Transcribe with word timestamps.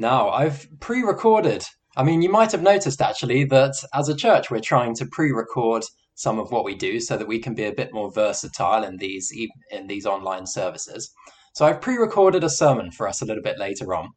Now, 0.00 0.30
I've 0.30 0.66
pre 0.80 1.02
recorded. 1.02 1.62
I 1.94 2.04
mean, 2.04 2.22
you 2.22 2.30
might 2.30 2.52
have 2.52 2.62
noticed 2.62 3.02
actually 3.02 3.44
that 3.44 3.74
as 3.92 4.08
a 4.08 4.16
church, 4.16 4.50
we're 4.50 4.60
trying 4.60 4.94
to 4.94 5.04
pre 5.04 5.30
record 5.30 5.84
some 6.14 6.38
of 6.38 6.50
what 6.50 6.64
we 6.64 6.74
do 6.74 7.00
so 7.00 7.18
that 7.18 7.28
we 7.28 7.38
can 7.38 7.54
be 7.54 7.64
a 7.64 7.72
bit 7.72 7.92
more 7.92 8.10
versatile 8.10 8.82
in 8.82 8.96
these 8.96 9.30
in 9.70 9.88
these 9.88 10.06
online 10.06 10.46
services. 10.46 11.12
So 11.54 11.66
I've 11.66 11.82
pre-recorded 11.82 12.42
a 12.42 12.48
sermon 12.48 12.92
for 12.92 13.06
us 13.06 13.20
a 13.20 13.26
little 13.26 13.42
bit 13.42 13.58
later 13.58 13.94
on. 13.94 14.12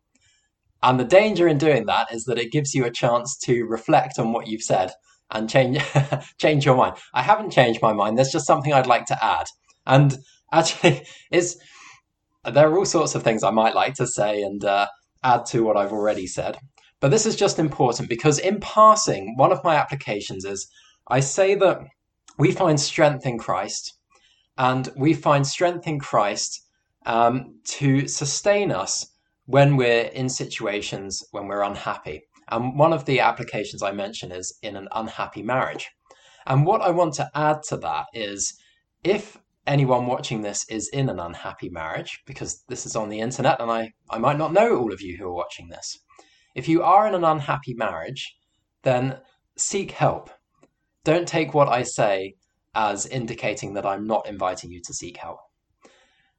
And 0.82 0.98
the 0.98 1.04
danger 1.04 1.50
in 1.50 1.58
doing 1.58 1.86
that 1.88 2.14
is 2.14 2.24
that 2.26 2.40
it 2.40 2.54
gives 2.54 2.74
you 2.74 2.86
a 2.86 2.92
chance 2.92 3.38
to 3.40 3.66
reflect 3.66 4.20
on 4.20 4.32
what 4.32 4.48
you've 4.48 4.62
said 4.62 4.92
and 5.32 5.50
change 5.50 5.80
change 6.38 6.64
your 6.66 6.78
mind. 6.78 6.96
I 7.14 7.24
haven't 7.24 7.52
changed 7.52 7.82
my 7.82 7.92
mind. 7.92 8.18
There's 8.18 8.32
just 8.32 8.48
something 8.48 8.72
I'd 8.72 8.88
like 8.88 9.08
to 9.08 9.22
add. 9.22 9.48
And 9.86 10.18
actually, 10.54 11.06
is 11.30 11.60
there 12.50 12.70
are 12.70 12.78
all 12.78 12.86
sorts 12.86 13.16
of 13.16 13.24
things 13.24 13.44
I 13.44 13.52
might 13.52 13.76
like 13.76 13.96
to 13.96 14.08
say 14.08 14.44
and 14.44 14.64
uh, 14.64 14.88
add 15.24 15.46
to 15.48 15.64
what 15.64 15.78
I've 15.78 15.94
already 15.94 16.28
said. 16.28 16.58
But 17.00 17.12
this 17.12 17.26
is 17.26 17.36
just 17.36 17.60
important 17.60 18.10
because 18.10 18.40
in 18.40 18.60
passing, 18.60 19.36
one 19.38 19.52
of 19.52 19.64
my 19.64 19.76
applications 19.76 20.46
is 20.46 20.68
I 21.10 21.20
say 21.20 21.56
that 21.56 21.80
we 22.38 22.52
find 22.52 22.80
strength 22.80 23.26
in 23.26 23.38
Christ, 23.38 23.94
and 24.58 24.90
we 24.96 25.14
find 25.14 25.46
strength 25.46 25.88
in 25.88 26.00
Christ 26.00 26.66
um, 27.06 27.60
to 27.66 28.08
sustain 28.08 28.72
us 28.72 29.06
when 29.46 29.76
we're 29.76 30.06
in 30.06 30.30
situations 30.30 31.24
when 31.32 31.48
we're 31.48 31.64
unhappy. 31.64 32.22
And 32.50 32.78
one 32.78 32.94
of 32.94 33.06
the 33.06 33.20
applications 33.20 33.84
I 33.84 33.92
mention 33.92 34.32
is 34.32 34.58
in 34.62 34.76
an 34.76 34.88
unhappy 34.92 35.44
marriage. 35.44 35.90
And 36.46 36.66
what 36.66 36.82
I 36.82 36.92
want 36.92 37.14
to 37.16 37.30
add 37.36 37.64
to 37.70 37.78
that 37.78 38.06
is 38.14 38.54
if 39.04 39.38
anyone 39.66 40.08
watching 40.08 40.42
this 40.42 40.66
is 40.70 40.90
in 40.90 41.10
an 41.10 41.20
unhappy 41.20 41.70
marriage, 41.70 42.22
because 42.26 42.64
this 42.68 42.86
is 42.86 42.96
on 42.96 43.10
the 43.10 43.20
internet 43.20 43.62
and 43.62 43.72
I, 43.72 43.92
I 44.10 44.18
might 44.18 44.38
not 44.38 44.54
know 44.54 44.78
all 44.78 44.94
of 44.94 45.02
you 45.02 45.18
who 45.18 45.28
are 45.28 45.34
watching 45.34 45.70
this. 45.70 45.98
If 46.56 46.68
you 46.68 46.84
are 46.84 47.08
in 47.08 47.16
an 47.16 47.24
unhappy 47.24 47.74
marriage, 47.74 48.36
then 48.84 49.20
seek 49.58 49.92
help. 49.92 50.30
Don't 51.04 51.28
take 51.28 51.54
what 51.54 51.70
I 51.70 51.84
say 51.84 52.36
as 52.76 53.06
indicating 53.06 53.74
that 53.74 53.86
I'm 53.86 54.06
not 54.06 54.28
inviting 54.28 54.72
you 54.72 54.82
to 54.86 54.94
seek 54.94 55.18
help. 55.18 55.40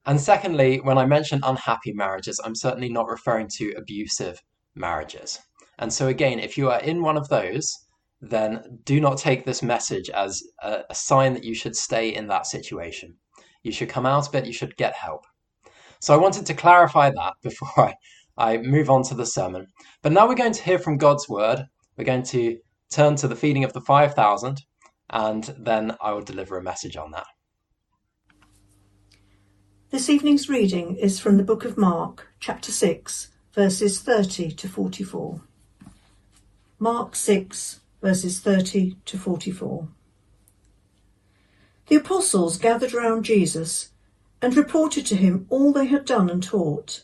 And 0.07 0.21
secondly, 0.21 0.81
when 0.81 0.99
I 0.99 1.07
mention 1.07 1.41
unhappy 1.43 1.93
marriages, 1.93 2.41
I'm 2.45 2.55
certainly 2.55 2.91
not 2.91 3.09
referring 3.09 3.49
to 3.57 3.73
abusive 3.77 4.39
marriages. 4.75 5.39
And 5.79 5.93
so, 5.93 6.09
again, 6.09 6.39
if 6.39 6.59
you 6.59 6.71
are 6.71 6.81
in 6.81 7.03
one 7.03 7.17
of 7.17 7.29
those, 7.29 7.73
then 8.31 8.81
do 8.85 9.01
not 9.01 9.19
take 9.19 9.45
this 9.45 9.63
message 9.63 10.11
as 10.11 10.43
a, 10.63 10.83
a, 10.91 10.95
sign 10.95 11.35
that 11.35 11.45
you 11.45 11.55
should 11.55 11.77
stay 11.77 12.15
in 12.15 12.29
that 12.29 12.47
situation. 12.47 13.17
You 13.63 13.73
should 13.73 13.89
come 13.89 14.07
out 14.07 14.29
of 14.29 14.35
it, 14.35 14.47
you 14.47 14.53
should 14.53 14.77
get 14.77 14.95
help. 14.95 15.27
So, 16.01 16.15
I 16.15 16.19
wanted 16.19 16.47
to 16.47 16.55
clarify 16.55 17.11
that 17.11 17.35
before 17.43 17.69
I, 17.77 17.95
I 18.37 18.59
move 18.59 18.91
on 18.91 19.03
to 19.05 19.15
the 19.15 19.27
sermon. 19.27 19.67
But 20.03 20.13
now 20.13 20.29
we're 20.29 20.35
going 20.35 20.53
to 20.53 20.63
hear 20.63 20.79
from 20.79 20.99
God's 20.99 21.29
word. 21.29 21.65
We're 21.97 22.05
going 22.05 22.25
to 22.25 22.59
turn 22.91 23.17
to 23.17 23.29
the 23.29 23.37
feeding 23.37 23.65
of 23.65 23.73
the 23.73 23.81
5,000, 23.81 24.63
and 25.11 25.55
then 25.59 25.97
I 26.01 26.13
will 26.13 26.23
deliver 26.23 26.57
a 26.57 26.63
message 26.63 26.97
on 26.97 27.11
that. 27.13 27.27
This 29.91 30.09
evening's 30.09 30.49
reading 30.49 30.97
is 30.97 31.21
from 31.21 31.37
the 31.37 31.45
book 31.45 31.65
of 31.65 31.79
Mark, 31.79 32.29
chapter 32.41 32.73
6, 32.73 33.29
verses 33.53 34.01
30 34.01 34.51
to 34.51 34.69
44. 34.69 35.41
Mark 36.81 37.15
6, 37.15 37.81
verses 38.05 38.39
30 38.39 38.99
to 39.07 39.17
44. 39.17 39.89
The 41.87 41.97
apostles 41.97 42.59
gathered 42.59 42.93
round 42.93 43.25
Jesus 43.25 43.93
and 44.43 44.55
reported 44.55 45.07
to 45.07 45.17
him 45.17 45.47
all 45.49 45.73
they 45.73 45.87
had 45.87 46.05
done 46.05 46.29
and 46.29 46.43
taught. 46.43 47.03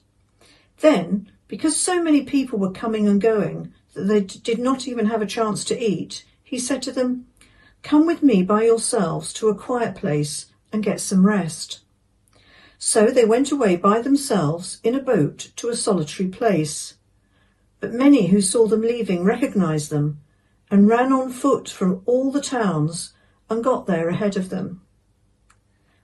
Then, 0.81 1.33
because 1.49 1.75
so 1.75 2.03
many 2.03 2.25
people 2.25 2.59
were 2.59 2.71
coming 2.71 3.09
and 3.09 3.19
going 3.19 3.73
that 3.95 4.03
they 4.03 4.21
did 4.21 4.59
not 4.59 4.87
even 4.87 5.07
have 5.07 5.23
a 5.23 5.27
chance 5.27 5.65
to 5.65 5.83
eat, 5.83 6.27
he 6.45 6.59
said 6.59 6.83
to 6.83 6.93
them, 6.93 7.27
Come 7.83 8.05
with 8.05 8.23
me 8.23 8.43
by 8.43 8.65
yourselves 8.65 9.33
to 9.33 9.49
a 9.49 9.55
quiet 9.55 9.95
place 9.95 10.53
and 10.71 10.85
get 10.85 11.01
some 11.01 11.27
rest. 11.27 11.81
So 12.79 13.07
they 13.07 13.25
went 13.25 13.51
away 13.51 13.77
by 13.77 14.03
themselves 14.03 14.81
in 14.85 14.95
a 14.95 15.03
boat 15.03 15.53
to 15.57 15.71
a 15.71 15.77
solitary 15.77 16.29
place. 16.29 16.99
But 17.81 17.95
many 17.95 18.27
who 18.27 18.43
saw 18.43 18.67
them 18.67 18.83
leaving 18.83 19.25
recognized 19.25 19.89
them 19.89 20.21
and 20.71 20.89
ran 20.89 21.13
on 21.13 21.31
foot 21.31 21.69
from 21.69 22.03
all 22.07 22.31
the 22.31 22.41
towns 22.41 23.13
and 23.49 23.65
got 23.65 23.87
there 23.87 24.09
ahead 24.09 24.37
of 24.37 24.49
them. 24.49 24.83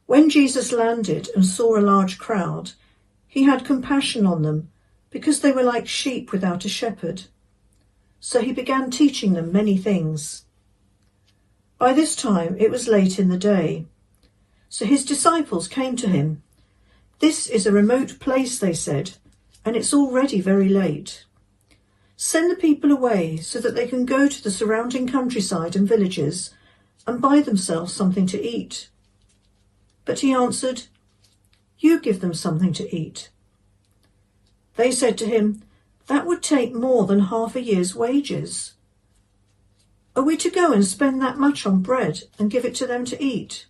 When 0.07 0.31
Jesus 0.31 0.73
landed 0.73 1.29
and 1.35 1.45
saw 1.45 1.77
a 1.77 1.81
large 1.81 2.19
crowd, 2.19 2.73
he 3.27 3.45
had 3.45 3.65
compassion 3.65 4.27
on 4.27 4.43
them 4.43 4.71
because 5.11 5.41
they 5.41 5.53
were 5.53 5.63
like 5.63 5.87
sheep 5.87 6.33
without 6.33 6.65
a 6.65 6.69
shepherd. 6.69 7.25
So 8.21 8.41
he 8.41 8.53
began 8.53 8.91
teaching 8.91 9.35
them 9.35 9.53
many 9.53 9.77
things. 9.77 10.45
By 11.79 11.93
this 11.93 12.17
time 12.17 12.57
it 12.59 12.71
was 12.71 12.89
late 12.89 13.19
in 13.19 13.29
the 13.29 13.39
day. 13.39 13.87
So 14.69 14.85
his 14.85 15.05
disciples 15.05 15.69
came 15.69 15.97
to 15.97 16.09
him 16.09 16.43
this 17.19 17.47
is 17.47 17.67
a 17.67 17.73
remote 17.73 18.19
place, 18.21 18.59
they 18.59 18.75
said, 18.75 19.13
and 19.65 19.75
it's 19.75 19.95
already 19.95 20.41
very 20.41 20.69
late. 20.69 21.25
Send 22.17 22.51
the 22.51 22.57
people 22.57 22.91
away 22.91 23.37
so 23.37 23.61
that 23.61 23.75
they 23.75 23.87
can 23.87 24.07
go 24.07 24.27
to 24.27 24.43
the 24.43 24.51
surrounding 24.51 25.07
countryside 25.07 25.77
and 25.77 25.87
villages 25.87 26.55
and 27.07 27.21
buy 27.21 27.41
themselves 27.41 27.93
something 27.93 28.27
to 28.29 28.43
eat. 28.43 28.89
But 30.07 30.21
he 30.21 30.33
answered, 30.33 30.85
You 31.79 32.01
give 32.01 32.21
them 32.21 32.33
something 32.33 32.73
to 32.75 32.97
eat. 32.97 33.29
They 34.77 34.91
said 34.91 35.19
to 35.19 35.27
him, 35.27 35.63
That 36.07 36.27
would 36.27 36.43
take 36.43 36.75
more 36.75 37.07
than 37.07 37.21
half 37.21 37.55
a 37.55 37.61
year's 37.61 37.95
wages. 37.95 38.75
Are 40.15 40.23
we 40.23 40.39
to 40.39 40.51
go 40.51 40.73
and 40.73 40.85
spend 40.85 41.21
that 41.21 41.37
much 41.37 41.67
on 41.67 41.83
bread 41.83 42.23
and 42.39 42.51
give 42.51 42.65
it 42.65 42.75
to 42.77 42.87
them 42.87 43.05
to 43.05 43.23
eat? 43.23 43.67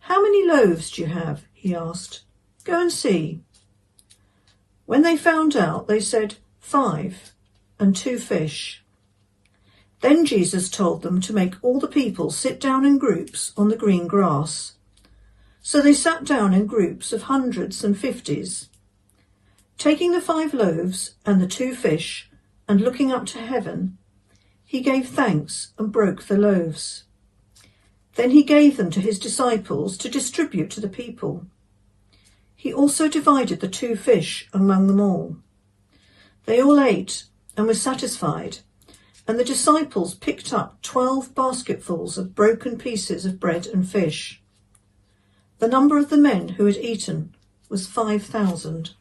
How 0.00 0.20
many 0.20 0.44
loaves 0.44 0.90
do 0.90 1.02
you 1.02 1.08
have? 1.08 1.44
he 1.52 1.74
asked. 1.74 2.24
Go 2.64 2.80
and 2.80 2.90
see. 2.90 3.40
When 4.86 5.02
they 5.02 5.16
found 5.16 5.56
out, 5.56 5.86
they 5.86 6.00
said, 6.00 6.36
Five, 6.64 7.34
and 7.78 7.94
two 7.94 8.18
fish. 8.18 8.82
Then 10.00 10.24
Jesus 10.24 10.70
told 10.70 11.02
them 11.02 11.20
to 11.20 11.32
make 11.34 11.62
all 11.62 11.78
the 11.78 11.86
people 11.86 12.30
sit 12.30 12.58
down 12.58 12.86
in 12.86 12.96
groups 12.96 13.52
on 13.54 13.68
the 13.68 13.76
green 13.76 14.08
grass. 14.08 14.72
So 15.60 15.82
they 15.82 15.92
sat 15.92 16.24
down 16.24 16.54
in 16.54 16.66
groups 16.66 17.12
of 17.12 17.24
hundreds 17.24 17.84
and 17.84 17.96
fifties. 17.96 18.70
Taking 19.76 20.12
the 20.12 20.22
five 20.22 20.54
loaves 20.54 21.14
and 21.26 21.40
the 21.40 21.46
two 21.46 21.74
fish, 21.76 22.30
and 22.66 22.80
looking 22.80 23.12
up 23.12 23.26
to 23.26 23.38
heaven, 23.40 23.98
he 24.64 24.80
gave 24.80 25.06
thanks 25.06 25.74
and 25.78 25.92
broke 25.92 26.24
the 26.24 26.38
loaves. 26.38 27.04
Then 28.14 28.30
he 28.30 28.42
gave 28.42 28.78
them 28.78 28.90
to 28.92 29.00
his 29.00 29.18
disciples 29.18 29.98
to 29.98 30.08
distribute 30.08 30.70
to 30.70 30.80
the 30.80 30.88
people. 30.88 31.46
He 32.56 32.72
also 32.72 33.06
divided 33.06 33.60
the 33.60 33.68
two 33.68 33.96
fish 33.96 34.48
among 34.52 34.86
them 34.86 34.98
all. 34.98 35.36
They 36.46 36.60
all 36.60 36.80
ate 36.80 37.24
and 37.56 37.66
were 37.66 37.74
satisfied, 37.74 38.58
and 39.26 39.38
the 39.38 39.44
disciples 39.44 40.14
picked 40.14 40.52
up 40.52 40.82
twelve 40.82 41.34
basketfuls 41.34 42.18
of 42.18 42.34
broken 42.34 42.76
pieces 42.76 43.24
of 43.24 43.40
bread 43.40 43.66
and 43.66 43.88
fish. 43.88 44.42
The 45.58 45.68
number 45.68 45.96
of 45.96 46.10
the 46.10 46.18
men 46.18 46.50
who 46.50 46.66
had 46.66 46.76
eaten 46.76 47.34
was 47.68 47.86
five 47.86 48.22
thousand. 48.22 48.94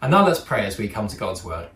And 0.00 0.10
now 0.10 0.26
let's 0.26 0.40
pray 0.40 0.64
as 0.64 0.78
we 0.78 0.88
come 0.88 1.08
to 1.08 1.16
God's 1.16 1.44
word. 1.44 1.68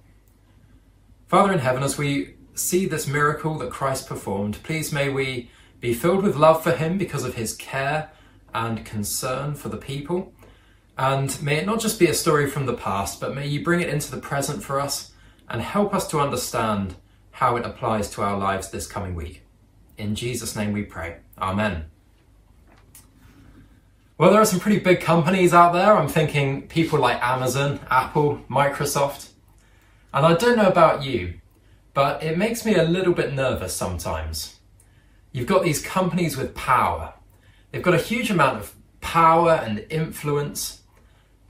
Father 1.26 1.52
in 1.52 1.58
heaven, 1.58 1.82
as 1.82 1.98
we 1.98 2.34
see 2.54 2.86
this 2.86 3.06
miracle 3.06 3.58
that 3.58 3.70
Christ 3.70 4.08
performed, 4.08 4.62
please 4.62 4.92
may 4.92 5.08
we 5.08 5.50
be 5.80 5.94
filled 5.94 6.22
with 6.22 6.36
love 6.36 6.62
for 6.62 6.72
him 6.72 6.98
because 6.98 7.24
of 7.24 7.34
his 7.34 7.54
care 7.54 8.10
and 8.52 8.84
concern 8.84 9.54
for 9.54 9.68
the 9.68 9.76
people. 9.76 10.32
And 11.00 11.42
may 11.42 11.56
it 11.56 11.64
not 11.64 11.80
just 11.80 11.98
be 11.98 12.08
a 12.08 12.14
story 12.14 12.46
from 12.46 12.66
the 12.66 12.74
past, 12.74 13.22
but 13.22 13.34
may 13.34 13.46
you 13.46 13.64
bring 13.64 13.80
it 13.80 13.88
into 13.88 14.10
the 14.10 14.18
present 14.18 14.62
for 14.62 14.78
us 14.78 15.12
and 15.48 15.62
help 15.62 15.94
us 15.94 16.06
to 16.08 16.20
understand 16.20 16.94
how 17.30 17.56
it 17.56 17.64
applies 17.64 18.10
to 18.10 18.22
our 18.22 18.36
lives 18.36 18.68
this 18.68 18.86
coming 18.86 19.14
week. 19.14 19.42
In 19.96 20.14
Jesus' 20.14 20.54
name 20.54 20.74
we 20.74 20.82
pray. 20.82 21.16
Amen. 21.38 21.86
Well, 24.18 24.30
there 24.30 24.42
are 24.42 24.44
some 24.44 24.60
pretty 24.60 24.78
big 24.78 25.00
companies 25.00 25.54
out 25.54 25.72
there. 25.72 25.96
I'm 25.96 26.06
thinking 26.06 26.68
people 26.68 26.98
like 26.98 27.22
Amazon, 27.22 27.80
Apple, 27.90 28.42
Microsoft. 28.50 29.30
And 30.12 30.26
I 30.26 30.34
don't 30.34 30.58
know 30.58 30.68
about 30.68 31.02
you, 31.02 31.40
but 31.94 32.22
it 32.22 32.36
makes 32.36 32.66
me 32.66 32.74
a 32.74 32.84
little 32.84 33.14
bit 33.14 33.32
nervous 33.32 33.74
sometimes. 33.74 34.60
You've 35.32 35.46
got 35.46 35.62
these 35.62 35.80
companies 35.80 36.36
with 36.36 36.54
power, 36.54 37.14
They've 37.70 37.82
got 37.82 37.94
a 37.94 37.98
huge 37.98 38.30
amount 38.30 38.58
of 38.58 38.74
power 39.00 39.52
and 39.52 39.86
influence, 39.90 40.79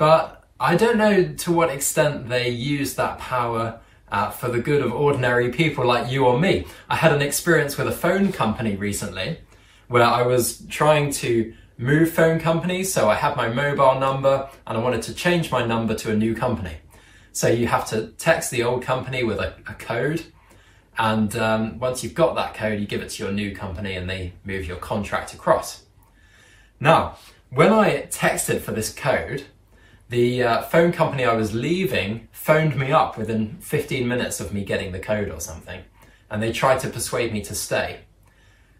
but 0.00 0.44
I 0.58 0.76
don't 0.76 0.96
know 0.96 1.34
to 1.34 1.52
what 1.52 1.68
extent 1.68 2.30
they 2.30 2.48
use 2.48 2.94
that 2.94 3.18
power 3.18 3.80
uh, 4.10 4.30
for 4.30 4.48
the 4.48 4.58
good 4.58 4.80
of 4.80 4.94
ordinary 4.94 5.50
people 5.50 5.84
like 5.84 6.10
you 6.10 6.24
or 6.24 6.40
me. 6.40 6.64
I 6.88 6.96
had 6.96 7.12
an 7.12 7.20
experience 7.20 7.76
with 7.76 7.86
a 7.86 7.92
phone 7.92 8.32
company 8.32 8.76
recently 8.76 9.40
where 9.88 10.02
I 10.02 10.22
was 10.22 10.64
trying 10.70 11.12
to 11.24 11.52
move 11.76 12.10
phone 12.10 12.40
companies, 12.40 12.90
so 12.90 13.10
I 13.10 13.14
had 13.14 13.36
my 13.36 13.50
mobile 13.50 14.00
number 14.00 14.48
and 14.66 14.78
I 14.78 14.80
wanted 14.80 15.02
to 15.02 15.12
change 15.12 15.50
my 15.50 15.66
number 15.66 15.94
to 15.96 16.12
a 16.12 16.16
new 16.16 16.34
company. 16.34 16.76
So 17.32 17.48
you 17.48 17.66
have 17.66 17.86
to 17.90 18.06
text 18.16 18.50
the 18.50 18.62
old 18.62 18.82
company 18.82 19.22
with 19.22 19.38
a, 19.38 19.54
a 19.68 19.74
code. 19.74 20.24
And 20.96 21.36
um, 21.36 21.78
once 21.78 22.02
you've 22.02 22.14
got 22.14 22.36
that 22.36 22.54
code, 22.54 22.80
you 22.80 22.86
give 22.86 23.02
it 23.02 23.10
to 23.10 23.24
your 23.24 23.32
new 23.32 23.54
company 23.54 23.96
and 23.96 24.08
they 24.08 24.32
move 24.46 24.64
your 24.64 24.78
contract 24.78 25.34
across. 25.34 25.82
Now, 26.80 27.18
when 27.50 27.70
I 27.70 28.06
texted 28.06 28.62
for 28.62 28.72
this 28.72 28.94
code, 28.94 29.44
the 30.10 30.42
uh, 30.42 30.62
phone 30.62 30.92
company 30.92 31.24
I 31.24 31.34
was 31.34 31.54
leaving 31.54 32.28
phoned 32.32 32.76
me 32.76 32.90
up 32.90 33.16
within 33.16 33.58
15 33.60 34.06
minutes 34.06 34.40
of 34.40 34.52
me 34.52 34.64
getting 34.64 34.90
the 34.90 34.98
code 34.98 35.30
or 35.30 35.40
something. 35.40 35.82
And 36.28 36.42
they 36.42 36.52
tried 36.52 36.80
to 36.80 36.90
persuade 36.90 37.32
me 37.32 37.42
to 37.42 37.54
stay. 37.54 38.00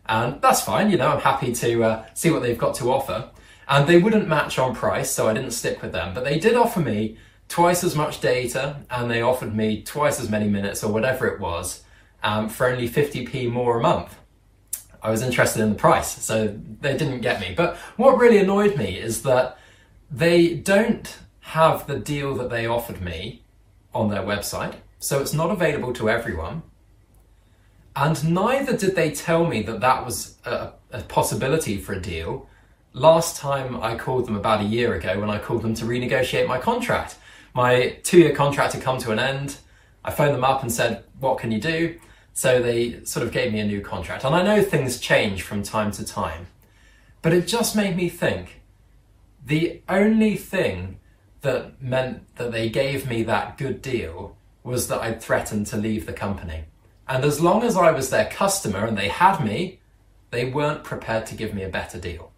And 0.07 0.43
that's 0.43 0.61
fine, 0.61 0.91
you 0.91 0.99
know, 0.99 1.09
I'm 1.09 1.21
happy 1.21 1.53
to 1.53 1.85
uh, 1.85 2.07
see 2.15 2.31
what 2.31 2.43
they've 2.43 2.59
got 2.59 2.75
to 2.77 2.91
offer. 2.91 3.31
And 3.69 3.87
they 3.87 3.99
wouldn't 3.99 4.27
match 4.27 4.59
on 4.59 4.75
price, 4.75 5.09
so 5.09 5.29
I 5.29 5.33
didn't 5.33 5.53
stick 5.53 5.81
with 5.81 5.93
them. 5.93 6.13
But 6.13 6.25
they 6.25 6.41
did 6.41 6.57
offer 6.57 6.81
me 6.81 7.17
twice 7.49 7.85
as 7.85 7.95
much 7.95 8.21
data 8.21 8.77
and 8.91 9.09
they 9.09 9.23
offered 9.23 9.55
me 9.55 9.83
twice 9.83 10.21
as 10.21 10.31
many 10.31 10.49
minutes 10.49 10.83
or 10.83 10.93
whatever 10.93 11.29
it 11.29 11.41
was 11.41 11.85
um, 12.25 12.49
for 12.49 12.67
only 12.67 12.89
50p 12.89 13.51
more 13.51 13.79
a 13.79 13.83
month. 13.83 14.17
I 15.01 15.11
was 15.11 15.23
interested 15.23 15.63
in 15.63 15.71
the 15.71 15.77
price, 15.77 16.23
so 16.23 16.59
they 16.81 16.97
didn't 16.97 17.21
get 17.21 17.41
me. 17.41 17.55
But 17.57 17.77
what 17.97 18.19
really 18.19 18.39
annoyed 18.39 18.77
me 18.77 18.99
is 18.99 19.23
that 19.23 19.59
they 20.11 20.55
don't 20.55 21.19
have 21.41 21.87
the 21.87 21.99
deal 21.99 22.35
that 22.37 22.51
they 22.51 22.67
offered 22.67 23.01
me 23.01 23.43
on 23.95 24.09
their 24.09 24.23
website, 24.23 24.75
so 24.99 25.21
it's 25.21 25.35
not 25.35 25.51
available 25.51 25.93
to 25.95 26.09
everyone. 26.09 26.63
And 27.97 28.33
neither 28.33 28.77
did 28.77 28.95
they 28.95 29.11
tell 29.11 29.47
me 29.47 29.63
that 29.63 29.81
that 29.81 30.05
was 30.05 30.37
a, 30.45 30.73
a 30.93 31.03
possibility 31.03 31.77
for 31.77 31.93
a 31.93 32.01
deal 32.01 32.49
last 32.93 33.37
time 33.37 33.81
I 33.81 33.97
called 33.97 34.27
them 34.27 34.37
about 34.37 34.61
a 34.61 34.65
year 34.65 34.95
ago 34.95 35.21
when 35.21 35.31
I 35.31 35.39
called 35.39 35.63
them 35.63 35.75
to 35.75 35.85
renegotiate 35.85 36.47
my 36.47 36.59
contract. 36.59 37.17
My 37.55 37.97
two 38.03 38.19
year 38.19 38.35
contract 38.35 38.75
had 38.75 38.83
come 38.83 38.99
to 38.99 39.11
an 39.11 39.19
end. 39.19 39.59
I 40.05 40.11
phoned 40.11 40.35
them 40.35 40.45
up 40.45 40.63
and 40.63 40.73
said, 40.73 41.05
What 41.19 41.39
can 41.39 41.51
you 41.51 41.61
do? 41.61 41.99
So 42.33 42.63
they 42.63 43.05
sort 43.05 43.27
of 43.27 43.33
gave 43.33 43.53
me 43.53 43.61
a 43.61 43.65
new 43.65 43.81
contract. 43.81 44.25
And 44.25 44.35
I 44.35 44.43
know 44.43 44.63
things 44.63 44.99
change 44.99 45.43
from 45.43 45.63
time 45.63 45.91
to 45.93 46.05
time, 46.05 46.47
but 47.23 47.33
it 47.33 47.47
just 47.47 47.77
made 47.77 47.97
me 47.97 48.09
think 48.09 48.60
the 49.45 49.83
only 49.89 50.37
thing 50.37 50.99
that 51.41 51.83
meant 51.83 52.35
that 52.37 52.53
they 52.53 52.69
gave 52.69 53.09
me 53.09 53.23
that 53.23 53.57
good 53.57 53.81
deal 53.81 54.37
was 54.63 54.89
that 54.89 55.01
I'd 55.01 55.23
threatened 55.23 55.67
to 55.69 55.77
leave 55.77 56.07
the 56.07 56.13
company. 56.13 56.65
And 57.09 57.25
as 57.25 57.41
long 57.41 57.63
as 57.63 57.77
I 57.77 57.91
was 57.91 58.11
their 58.11 58.27
customer 58.27 58.87
and 58.87 58.97
they 58.97 59.09
had 59.09 59.45
me, 59.45 59.81
they 60.31 60.45
weren't 60.45 60.85
prepared 60.85 61.27
to 61.27 61.35
give 61.35 61.55
me 61.55 61.63
a 61.63 61.69
better 61.69 61.99
deal. 61.99 62.31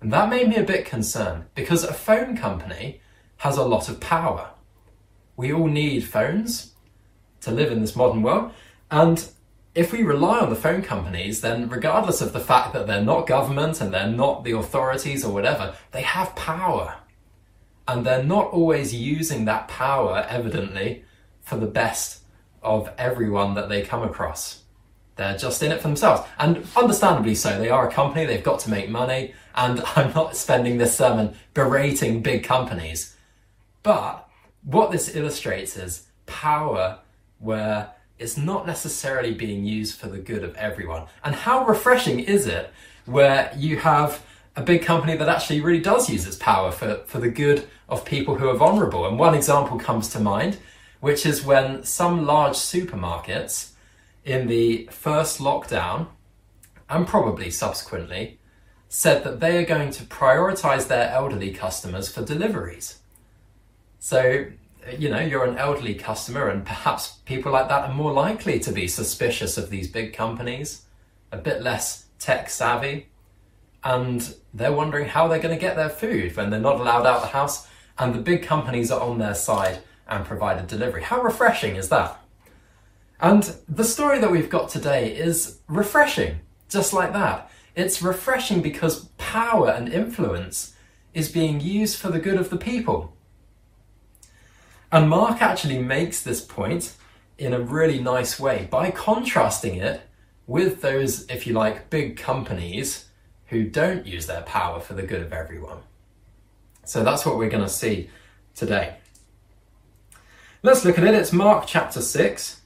And 0.00 0.12
that 0.12 0.30
made 0.30 0.48
me 0.48 0.56
a 0.56 0.62
bit 0.62 0.86
concerned 0.86 1.46
because 1.54 1.84
a 1.84 1.92
phone 1.92 2.36
company 2.36 3.00
has 3.38 3.56
a 3.56 3.64
lot 3.64 3.88
of 3.88 4.00
power. 4.00 4.50
We 5.36 5.52
all 5.52 5.66
need 5.66 6.04
phones 6.04 6.72
to 7.40 7.50
live 7.50 7.72
in 7.72 7.80
this 7.80 7.96
modern 7.96 8.22
world. 8.22 8.52
And 8.90 9.28
if 9.78 9.92
we 9.92 10.02
rely 10.02 10.40
on 10.40 10.50
the 10.50 10.56
phone 10.56 10.82
companies, 10.82 11.40
then 11.40 11.68
regardless 11.68 12.20
of 12.20 12.32
the 12.32 12.40
fact 12.40 12.72
that 12.72 12.88
they're 12.88 13.00
not 13.00 13.28
government 13.28 13.80
and 13.80 13.94
they're 13.94 14.08
not 14.08 14.42
the 14.42 14.50
authorities 14.50 15.24
or 15.24 15.32
whatever, 15.32 15.72
they 15.92 16.02
have 16.02 16.34
power. 16.34 16.96
And 17.86 18.04
they're 18.04 18.24
not 18.24 18.48
always 18.48 18.92
using 18.92 19.44
that 19.44 19.68
power, 19.68 20.26
evidently, 20.28 21.04
for 21.42 21.58
the 21.58 21.68
best 21.68 22.24
of 22.60 22.90
everyone 22.98 23.54
that 23.54 23.68
they 23.68 23.82
come 23.82 24.02
across. 24.02 24.64
They're 25.14 25.38
just 25.38 25.62
in 25.62 25.70
it 25.70 25.80
for 25.80 25.86
themselves. 25.86 26.28
And 26.40 26.66
understandably 26.74 27.36
so, 27.36 27.56
they 27.60 27.70
are 27.70 27.88
a 27.88 27.92
company, 27.92 28.26
they've 28.26 28.42
got 28.42 28.58
to 28.60 28.70
make 28.70 28.90
money. 28.90 29.32
And 29.54 29.80
I'm 29.94 30.12
not 30.12 30.36
spending 30.36 30.78
this 30.78 30.98
sermon 30.98 31.36
berating 31.54 32.20
big 32.20 32.42
companies. 32.42 33.14
But 33.84 34.28
what 34.64 34.90
this 34.90 35.14
illustrates 35.14 35.76
is 35.76 36.08
power 36.26 36.98
where 37.38 37.92
it's 38.18 38.36
not 38.36 38.66
necessarily 38.66 39.32
being 39.32 39.64
used 39.64 39.98
for 39.98 40.08
the 40.08 40.18
good 40.18 40.42
of 40.42 40.54
everyone. 40.56 41.06
And 41.24 41.34
how 41.34 41.64
refreshing 41.64 42.20
is 42.20 42.46
it 42.46 42.70
where 43.06 43.52
you 43.56 43.78
have 43.78 44.24
a 44.56 44.62
big 44.62 44.82
company 44.82 45.16
that 45.16 45.28
actually 45.28 45.60
really 45.60 45.80
does 45.80 46.10
use 46.10 46.26
its 46.26 46.36
power 46.36 46.72
for, 46.72 47.02
for 47.06 47.18
the 47.18 47.30
good 47.30 47.68
of 47.88 48.04
people 48.04 48.36
who 48.36 48.48
are 48.48 48.56
vulnerable? 48.56 49.06
And 49.06 49.18
one 49.18 49.34
example 49.34 49.78
comes 49.78 50.08
to 50.10 50.20
mind, 50.20 50.58
which 51.00 51.24
is 51.24 51.44
when 51.44 51.84
some 51.84 52.26
large 52.26 52.54
supermarkets 52.54 53.70
in 54.24 54.48
the 54.48 54.88
first 54.90 55.38
lockdown, 55.38 56.08
and 56.90 57.06
probably 57.06 57.50
subsequently, 57.50 58.38
said 58.88 59.22
that 59.22 59.40
they 59.40 59.58
are 59.58 59.66
going 59.66 59.90
to 59.90 60.02
prioritize 60.04 60.88
their 60.88 61.10
elderly 61.10 61.50
customers 61.50 62.10
for 62.10 62.24
deliveries. 62.24 62.98
So, 63.98 64.46
you 64.98 65.08
know, 65.08 65.20
you're 65.20 65.44
an 65.44 65.58
elderly 65.58 65.94
customer, 65.94 66.48
and 66.48 66.64
perhaps 66.64 67.18
people 67.24 67.52
like 67.52 67.68
that 67.68 67.88
are 67.88 67.94
more 67.94 68.12
likely 68.12 68.58
to 68.60 68.72
be 68.72 68.88
suspicious 68.88 69.58
of 69.58 69.70
these 69.70 69.88
big 69.88 70.12
companies, 70.12 70.82
a 71.32 71.36
bit 71.36 71.62
less 71.62 72.06
tech 72.18 72.50
savvy, 72.50 73.08
and 73.84 74.34
they're 74.54 74.72
wondering 74.72 75.08
how 75.08 75.28
they're 75.28 75.38
going 75.38 75.54
to 75.54 75.60
get 75.60 75.76
their 75.76 75.88
food 75.88 76.36
when 76.36 76.50
they're 76.50 76.60
not 76.60 76.80
allowed 76.80 77.06
out 77.06 77.20
the 77.20 77.28
house, 77.28 77.66
and 77.98 78.14
the 78.14 78.20
big 78.20 78.42
companies 78.42 78.90
are 78.90 79.00
on 79.00 79.18
their 79.18 79.34
side 79.34 79.78
and 80.08 80.24
provide 80.24 80.58
a 80.58 80.66
delivery. 80.66 81.02
How 81.02 81.22
refreshing 81.22 81.76
is 81.76 81.88
that? 81.90 82.18
And 83.20 83.54
the 83.68 83.84
story 83.84 84.18
that 84.20 84.30
we've 84.30 84.50
got 84.50 84.68
today 84.68 85.14
is 85.14 85.58
refreshing, 85.66 86.40
just 86.68 86.92
like 86.92 87.12
that. 87.12 87.50
It's 87.74 88.02
refreshing 88.02 88.62
because 88.62 89.06
power 89.18 89.70
and 89.70 89.92
influence 89.92 90.74
is 91.14 91.30
being 91.30 91.60
used 91.60 91.98
for 91.98 92.10
the 92.10 92.20
good 92.20 92.36
of 92.36 92.50
the 92.50 92.56
people. 92.56 93.12
And 94.90 95.10
Mark 95.10 95.42
actually 95.42 95.78
makes 95.82 96.22
this 96.22 96.40
point 96.40 96.94
in 97.36 97.52
a 97.52 97.60
really 97.60 98.00
nice 98.00 98.40
way 98.40 98.66
by 98.70 98.90
contrasting 98.90 99.76
it 99.76 100.00
with 100.46 100.80
those, 100.80 101.28
if 101.28 101.46
you 101.46 101.52
like, 101.52 101.90
big 101.90 102.16
companies 102.16 103.06
who 103.46 103.64
don't 103.64 104.06
use 104.06 104.26
their 104.26 104.42
power 104.42 104.80
for 104.80 104.94
the 104.94 105.02
good 105.02 105.20
of 105.20 105.32
everyone. 105.32 105.78
So 106.84 107.04
that's 107.04 107.26
what 107.26 107.36
we're 107.36 107.50
going 107.50 107.64
to 107.64 107.68
see 107.68 108.08
today. 108.54 108.96
Let's 110.62 110.84
look 110.84 110.98
at 110.98 111.04
it. 111.04 111.14
It's 111.14 111.32
Mark 111.32 111.66
chapter 111.66 112.00
6, 112.00 112.62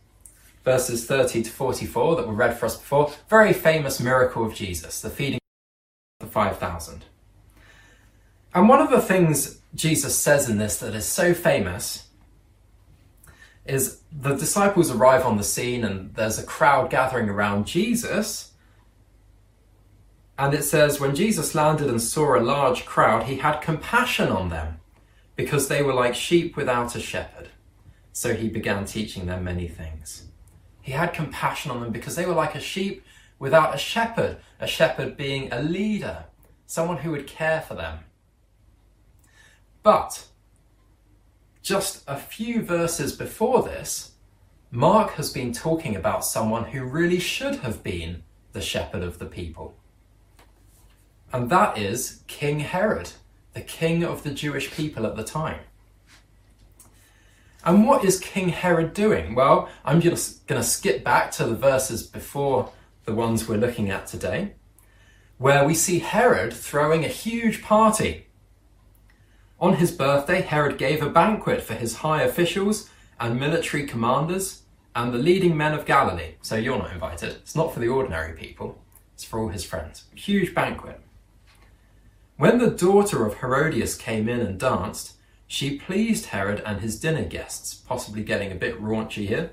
verses 0.64 1.04
30 1.06 1.42
to 1.42 1.50
44 1.50 2.16
that 2.16 2.28
were 2.28 2.34
read 2.34 2.56
for 2.56 2.66
us 2.66 2.76
before. 2.76 3.12
Very 3.28 3.52
famous 3.52 3.98
miracle 3.98 4.46
of 4.46 4.54
Jesus, 4.54 5.00
the 5.00 5.10
feeding 5.10 5.40
of 6.20 6.28
the 6.28 6.32
5,000. 6.32 7.04
And 8.54 8.68
one 8.68 8.80
of 8.80 8.90
the 8.90 9.00
things 9.00 9.58
Jesus 9.74 10.16
says 10.16 10.48
in 10.48 10.58
this 10.58 10.78
that 10.78 10.94
is 10.94 11.04
so 11.04 11.34
famous 11.34 12.08
is 13.64 14.02
the 14.10 14.34
disciples 14.34 14.90
arrive 14.90 15.24
on 15.24 15.36
the 15.36 15.44
scene 15.44 15.84
and 15.84 16.14
there's 16.14 16.38
a 16.38 16.44
crowd 16.44 16.90
gathering 16.90 17.28
around 17.28 17.66
Jesus. 17.66 18.52
And 20.38 20.52
it 20.54 20.64
says, 20.64 20.98
when 20.98 21.14
Jesus 21.14 21.54
landed 21.54 21.88
and 21.88 22.02
saw 22.02 22.36
a 22.36 22.40
large 22.40 22.84
crowd, 22.84 23.24
he 23.24 23.36
had 23.36 23.60
compassion 23.60 24.28
on 24.28 24.48
them 24.48 24.80
because 25.36 25.68
they 25.68 25.82
were 25.82 25.94
like 25.94 26.14
sheep 26.14 26.56
without 26.56 26.96
a 26.96 27.00
shepherd. 27.00 27.50
So 28.12 28.34
he 28.34 28.48
began 28.48 28.84
teaching 28.84 29.26
them 29.26 29.44
many 29.44 29.68
things. 29.68 30.24
He 30.80 30.92
had 30.92 31.12
compassion 31.12 31.70
on 31.70 31.80
them 31.80 31.92
because 31.92 32.16
they 32.16 32.26
were 32.26 32.34
like 32.34 32.54
a 32.54 32.60
sheep 32.60 33.04
without 33.38 33.74
a 33.74 33.78
shepherd, 33.78 34.38
a 34.58 34.66
shepherd 34.66 35.16
being 35.16 35.52
a 35.52 35.62
leader, 35.62 36.24
someone 36.66 36.98
who 36.98 37.12
would 37.12 37.26
care 37.26 37.60
for 37.60 37.74
them. 37.74 38.00
But 39.82 40.26
just 41.62 42.02
a 42.08 42.16
few 42.16 42.62
verses 42.62 43.12
before 43.12 43.62
this, 43.62 44.12
Mark 44.70 45.12
has 45.12 45.32
been 45.32 45.52
talking 45.52 45.94
about 45.94 46.24
someone 46.24 46.64
who 46.64 46.84
really 46.84 47.20
should 47.20 47.56
have 47.56 47.82
been 47.82 48.24
the 48.52 48.60
shepherd 48.60 49.02
of 49.02 49.18
the 49.18 49.26
people. 49.26 49.76
And 51.32 51.48
that 51.50 51.78
is 51.78 52.22
King 52.26 52.60
Herod, 52.60 53.12
the 53.54 53.60
king 53.60 54.02
of 54.02 54.22
the 54.22 54.32
Jewish 54.32 54.70
people 54.72 55.06
at 55.06 55.16
the 55.16 55.24
time. 55.24 55.60
And 57.64 57.86
what 57.86 58.04
is 58.04 58.18
King 58.18 58.48
Herod 58.48 58.92
doing? 58.92 59.36
Well, 59.36 59.68
I'm 59.84 60.00
just 60.00 60.46
going 60.48 60.60
to 60.60 60.66
skip 60.66 61.04
back 61.04 61.30
to 61.32 61.44
the 61.44 61.54
verses 61.54 62.02
before 62.02 62.72
the 63.04 63.14
ones 63.14 63.48
we're 63.48 63.56
looking 63.56 63.88
at 63.88 64.06
today, 64.06 64.54
where 65.38 65.64
we 65.64 65.74
see 65.74 66.00
Herod 66.00 66.52
throwing 66.52 67.04
a 67.04 67.08
huge 67.08 67.62
party 67.62 68.26
on 69.62 69.76
his 69.76 69.92
birthday, 69.92 70.40
Herod 70.40 70.76
gave 70.76 71.02
a 71.02 71.08
banquet 71.08 71.62
for 71.62 71.74
his 71.74 71.98
high 71.98 72.22
officials 72.22 72.90
and 73.20 73.38
military 73.38 73.86
commanders 73.86 74.62
and 74.96 75.14
the 75.14 75.18
leading 75.18 75.56
men 75.56 75.72
of 75.72 75.86
Galilee. 75.86 76.34
So 76.42 76.56
you're 76.56 76.76
not 76.76 76.92
invited. 76.92 77.30
It's 77.30 77.54
not 77.54 77.72
for 77.72 77.78
the 77.78 77.86
ordinary 77.86 78.34
people, 78.34 78.82
it's 79.14 79.22
for 79.22 79.38
all 79.38 79.48
his 79.48 79.64
friends. 79.64 80.04
Huge 80.16 80.52
banquet. 80.52 81.00
When 82.36 82.58
the 82.58 82.70
daughter 82.70 83.24
of 83.24 83.34
Herodias 83.34 83.94
came 83.94 84.28
in 84.28 84.40
and 84.40 84.58
danced, 84.58 85.12
she 85.46 85.78
pleased 85.78 86.26
Herod 86.26 86.60
and 86.66 86.80
his 86.80 86.98
dinner 86.98 87.24
guests, 87.24 87.72
possibly 87.72 88.24
getting 88.24 88.50
a 88.50 88.56
bit 88.56 88.82
raunchy 88.82 89.28
here. 89.28 89.52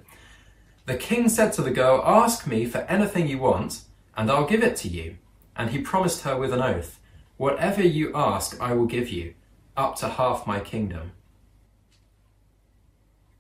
The 0.87 0.97
king 0.97 1.29
said 1.29 1.53
to 1.53 1.61
the 1.61 1.69
girl, 1.69 2.01
Ask 2.03 2.47
me 2.47 2.65
for 2.65 2.79
anything 2.79 3.27
you 3.27 3.37
want, 3.37 3.81
and 4.17 4.31
I'll 4.31 4.47
give 4.47 4.63
it 4.63 4.75
to 4.77 4.87
you. 4.87 5.17
And 5.55 5.69
he 5.69 5.81
promised 5.81 6.23
her 6.23 6.35
with 6.35 6.51
an 6.51 6.61
oath, 6.61 6.99
Whatever 7.37 7.83
you 7.83 8.11
ask, 8.15 8.59
I 8.59 8.73
will 8.73 8.87
give 8.87 9.09
you 9.09 9.35
up 9.75 9.95
to 9.97 10.09
half 10.09 10.45
my 10.45 10.59
kingdom. 10.59 11.11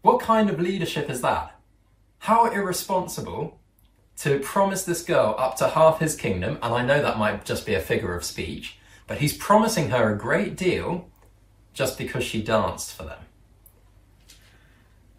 What 0.01 0.21
kind 0.21 0.49
of 0.49 0.59
leadership 0.59 1.09
is 1.09 1.21
that? 1.21 1.59
How 2.19 2.49
irresponsible 2.51 3.59
to 4.17 4.39
promise 4.39 4.83
this 4.83 5.03
girl 5.03 5.35
up 5.37 5.55
to 5.57 5.69
half 5.69 5.99
his 5.99 6.15
kingdom, 6.15 6.57
and 6.61 6.73
I 6.73 6.85
know 6.85 7.01
that 7.01 7.17
might 7.17 7.45
just 7.45 7.65
be 7.65 7.73
a 7.73 7.79
figure 7.79 8.15
of 8.15 8.23
speech, 8.23 8.77
but 9.07 9.19
he's 9.19 9.37
promising 9.37 9.89
her 9.89 10.13
a 10.13 10.17
great 10.17 10.57
deal 10.57 11.09
just 11.73 11.97
because 11.97 12.23
she 12.23 12.43
danced 12.43 12.93
for 12.93 13.03
them. 13.03 13.19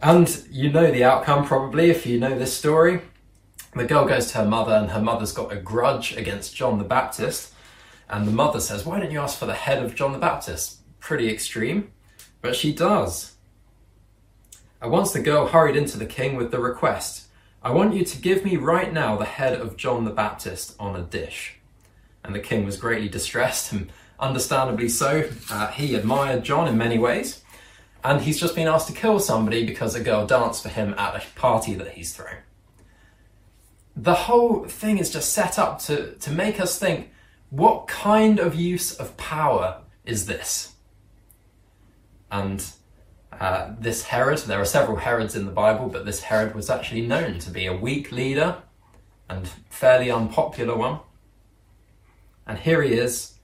And 0.03 0.45
you 0.51 0.71
know 0.71 0.91
the 0.91 1.05
outcome 1.05 1.47
probably 1.47 1.91
if 1.91 2.07
you 2.07 2.19
know 2.19 2.39
this 2.39 2.57
story. 2.57 3.03
The 3.75 3.85
girl 3.85 4.07
goes 4.07 4.33
to 4.33 4.39
her 4.39 4.47
mother, 4.47 4.73
and 4.73 4.91
her 4.91 5.01
mother's 5.01 5.33
got 5.33 5.53
a 5.53 5.57
grudge 5.57 6.17
against 6.17 6.57
John 6.57 6.79
the 6.79 6.85
Baptist. 6.85 7.55
And 8.09 8.27
the 8.27 8.33
mother 8.33 8.61
says, 8.61 8.85
Why 8.85 8.99
don't 8.99 9.13
you 9.13 9.21
ask 9.21 9.39
for 9.39 9.47
the 9.47 9.55
head 9.55 9.85
of 9.85 9.95
John 9.95 10.13
the 10.13 10.19
Baptist? 10.19 10.80
Pretty 11.01 11.29
extreme, 11.29 11.91
but 12.41 12.55
she 12.55 12.73
does. 12.73 13.35
And 14.81 14.91
once 14.91 15.13
the 15.13 15.21
girl 15.21 15.49
hurried 15.49 15.77
into 15.77 15.99
the 15.99 16.07
king 16.07 16.37
with 16.37 16.51
the 16.51 16.61
request, 16.61 17.27
I 17.63 17.71
want 17.71 17.95
you 17.95 18.05
to 18.05 18.21
give 18.21 18.45
me 18.45 18.57
right 18.57 18.93
now 18.93 19.17
the 19.17 19.25
head 19.27 19.61
of 19.61 19.77
John 19.77 20.05
the 20.05 20.11
Baptist 20.11 20.75
on 20.79 20.97
a 20.97 21.03
dish. 21.03 21.57
And 22.25 22.35
the 22.35 22.41
king 22.41 22.65
was 22.65 22.79
greatly 22.79 23.09
distressed, 23.09 23.73
and 23.73 23.93
understandably 24.19 24.89
so. 24.89 25.29
Uh, 25.51 25.69
he 25.69 25.95
admired 25.95 26.45
John 26.45 26.69
in 26.69 26.79
many 26.79 26.99
ways, 26.99 27.43
and 28.05 28.23
he's 28.23 28.41
just 28.41 28.55
been 28.55 28.69
asked 28.69 28.89
to 28.89 28.95
kill 28.95 29.19
somebody 29.19 29.67
because 29.67 29.95
a 29.95 30.01
girl 30.03 30.27
danced 30.27 30.63
for 30.63 30.69
him 30.69 30.95
at 30.97 31.17
a 31.17 31.39
party 31.39 31.75
that 31.75 31.93
he's 31.93 32.15
thrown. 32.15 32.39
The 33.97 34.15
whole 34.15 34.65
thing 34.65 34.99
is 34.99 35.11
just 35.11 35.33
set 35.33 35.59
up 35.59 35.81
to, 35.81 36.15
to 36.15 36.31
make 36.31 36.61
us 36.61 36.79
think 36.79 37.11
what 37.51 37.89
kind 37.89 38.39
of 38.39 38.55
use 38.55 38.95
of 38.95 39.17
power 39.17 39.83
is 40.07 40.27
this? 40.27 40.75
And 42.31 42.65
uh, 43.33 43.73
this 43.79 44.05
Herod, 44.05 44.39
there 44.41 44.61
are 44.61 44.67
several 44.67 44.99
Herods 44.99 45.35
in 45.35 45.47
the 45.47 45.53
Bible, 45.53 45.89
but 45.89 46.05
this 46.05 46.23
Herod 46.23 46.55
was 46.55 46.71
actually 46.71 47.07
known 47.07 47.39
to 47.41 47.51
be 47.51 47.67
a 47.67 47.77
weak 47.77 48.13
leader 48.13 48.59
and 49.29 49.49
fairly 49.69 50.11
unpopular 50.11 50.77
one. 50.77 51.01
And 52.47 52.59
here 52.59 52.83
he 52.83 52.95
is 52.95 53.35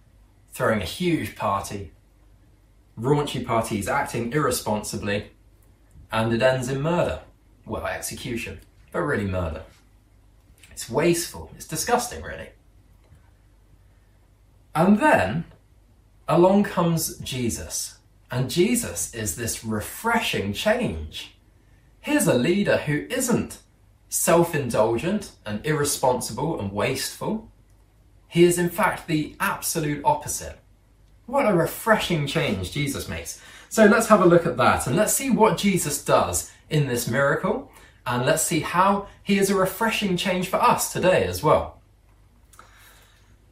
throwing 0.53 0.83
a 0.83 0.87
huge 0.87 1.37
party, 1.37 1.93
raunchy 2.99 3.45
parties, 3.45 3.89
acting 3.89 4.33
irresponsibly, 4.33 5.31
and 6.11 6.33
it 6.33 6.43
ends 6.43 6.69
in 6.69 6.81
murder. 6.81 7.21
Well, 7.65 7.87
execution, 7.87 8.61
but 8.93 9.01
really 9.01 9.27
murder. 9.27 9.63
It's 10.71 10.91
wasteful, 10.91 11.51
it's 11.57 11.67
disgusting, 11.67 12.23
really. 12.23 12.51
And 14.75 14.99
then 14.99 15.45
along 16.29 16.65
comes 16.65 17.19
Jesus. 17.19 17.96
And 18.31 18.51
Jesus 18.51 19.15
is 19.15 19.37
this 19.37 19.65
refreshing 19.65 20.53
change. 20.53 21.37
Here's 22.01 22.27
a 22.27 22.35
leader 22.35 22.79
who 22.79 23.07
isn't 23.11 23.59
self 24.09 24.55
indulgent 24.55 25.33
and 25.45 25.65
irresponsible 25.65 26.59
and 26.59 26.73
wasteful. 26.73 27.49
He 28.29 28.45
is, 28.45 28.59
in 28.59 28.71
fact, 28.71 29.07
the 29.07 29.37
absolute 29.39 30.05
opposite. 30.05 30.59
What 31.27 31.47
a 31.47 31.55
refreshing 31.55 32.27
change 32.27 32.73
Jesus 32.73 33.09
makes. 33.09 33.41
So 33.69 33.87
let's 33.87 34.07
have 34.09 34.21
a 34.21 34.27
look 34.27 34.47
at 34.47 34.57
that 34.57 34.87
and 34.87 34.97
let's 34.97 35.13
see 35.13 35.31
what 35.31 35.59
Jesus 35.59 36.05
does 36.05 36.53
in 36.71 36.87
this 36.87 37.09
miracle 37.09 37.71
and 38.07 38.25
let's 38.25 38.43
see 38.43 38.61
how 38.61 39.09
he 39.23 39.39
is 39.39 39.51
a 39.51 39.57
refreshing 39.57 40.17
change 40.17 40.49
for 40.49 40.57
us 40.57 40.93
today 40.93 41.25
as 41.25 41.43
well. 41.43 41.81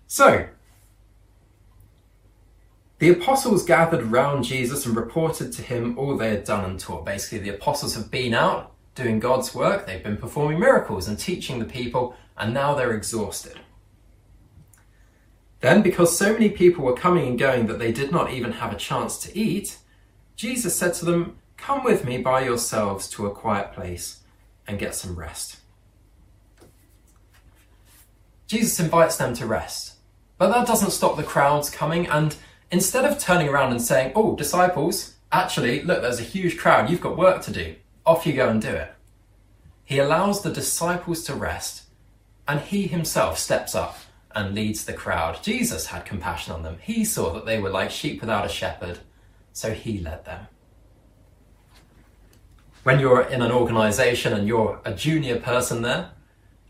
So, 0.06 0.46
the 3.04 3.10
apostles 3.10 3.66
gathered 3.66 4.02
round 4.04 4.44
Jesus 4.44 4.86
and 4.86 4.96
reported 4.96 5.52
to 5.52 5.60
him 5.60 5.98
all 5.98 6.16
they 6.16 6.30
had 6.30 6.44
done 6.44 6.64
and 6.64 6.80
taught. 6.80 7.04
Basically, 7.04 7.36
the 7.36 7.54
apostles 7.54 7.94
have 7.96 8.10
been 8.10 8.32
out 8.32 8.72
doing 8.94 9.20
God's 9.20 9.54
work, 9.54 9.86
they've 9.86 10.02
been 10.02 10.16
performing 10.16 10.58
miracles 10.58 11.06
and 11.06 11.18
teaching 11.18 11.58
the 11.58 11.66
people, 11.66 12.16
and 12.38 12.54
now 12.54 12.74
they're 12.74 12.94
exhausted. 12.94 13.60
Then, 15.60 15.82
because 15.82 16.16
so 16.16 16.32
many 16.32 16.48
people 16.48 16.82
were 16.82 16.94
coming 16.94 17.28
and 17.28 17.38
going 17.38 17.66
that 17.66 17.78
they 17.78 17.92
did 17.92 18.10
not 18.10 18.30
even 18.30 18.52
have 18.52 18.72
a 18.72 18.76
chance 18.76 19.18
to 19.18 19.38
eat, 19.38 19.76
Jesus 20.34 20.74
said 20.74 20.94
to 20.94 21.04
them, 21.04 21.36
Come 21.58 21.84
with 21.84 22.06
me 22.06 22.16
by 22.16 22.42
yourselves 22.42 23.06
to 23.10 23.26
a 23.26 23.34
quiet 23.34 23.74
place 23.74 24.20
and 24.66 24.78
get 24.78 24.94
some 24.94 25.14
rest. 25.14 25.56
Jesus 28.46 28.80
invites 28.80 29.18
them 29.18 29.34
to 29.34 29.44
rest, 29.44 29.96
but 30.38 30.48
that 30.48 30.66
doesn't 30.66 30.92
stop 30.92 31.18
the 31.18 31.22
crowds 31.22 31.68
coming 31.68 32.06
and 32.06 32.34
Instead 32.74 33.04
of 33.04 33.20
turning 33.20 33.48
around 33.48 33.70
and 33.70 33.80
saying, 33.80 34.10
Oh, 34.16 34.34
disciples, 34.34 35.14
actually, 35.30 35.82
look, 35.82 36.02
there's 36.02 36.18
a 36.18 36.24
huge 36.24 36.58
crowd, 36.58 36.90
you've 36.90 37.00
got 37.00 37.16
work 37.16 37.40
to 37.42 37.52
do, 37.52 37.76
off 38.04 38.26
you 38.26 38.32
go 38.32 38.48
and 38.48 38.60
do 38.60 38.66
it. 38.66 38.92
He 39.84 40.00
allows 40.00 40.42
the 40.42 40.50
disciples 40.50 41.22
to 41.26 41.36
rest, 41.36 41.84
and 42.48 42.58
he 42.58 42.88
himself 42.88 43.38
steps 43.38 43.76
up 43.76 43.98
and 44.34 44.56
leads 44.56 44.84
the 44.84 44.92
crowd. 44.92 45.40
Jesus 45.40 45.86
had 45.86 46.04
compassion 46.04 46.52
on 46.52 46.64
them. 46.64 46.78
He 46.82 47.04
saw 47.04 47.32
that 47.34 47.46
they 47.46 47.60
were 47.60 47.70
like 47.70 47.92
sheep 47.92 48.20
without 48.20 48.44
a 48.44 48.48
shepherd, 48.48 48.98
so 49.52 49.72
he 49.72 50.00
led 50.00 50.24
them. 50.24 50.48
When 52.82 52.98
you're 52.98 53.22
in 53.22 53.40
an 53.40 53.52
organization 53.52 54.32
and 54.32 54.48
you're 54.48 54.80
a 54.84 54.92
junior 54.92 55.38
person 55.38 55.82
there, 55.82 56.10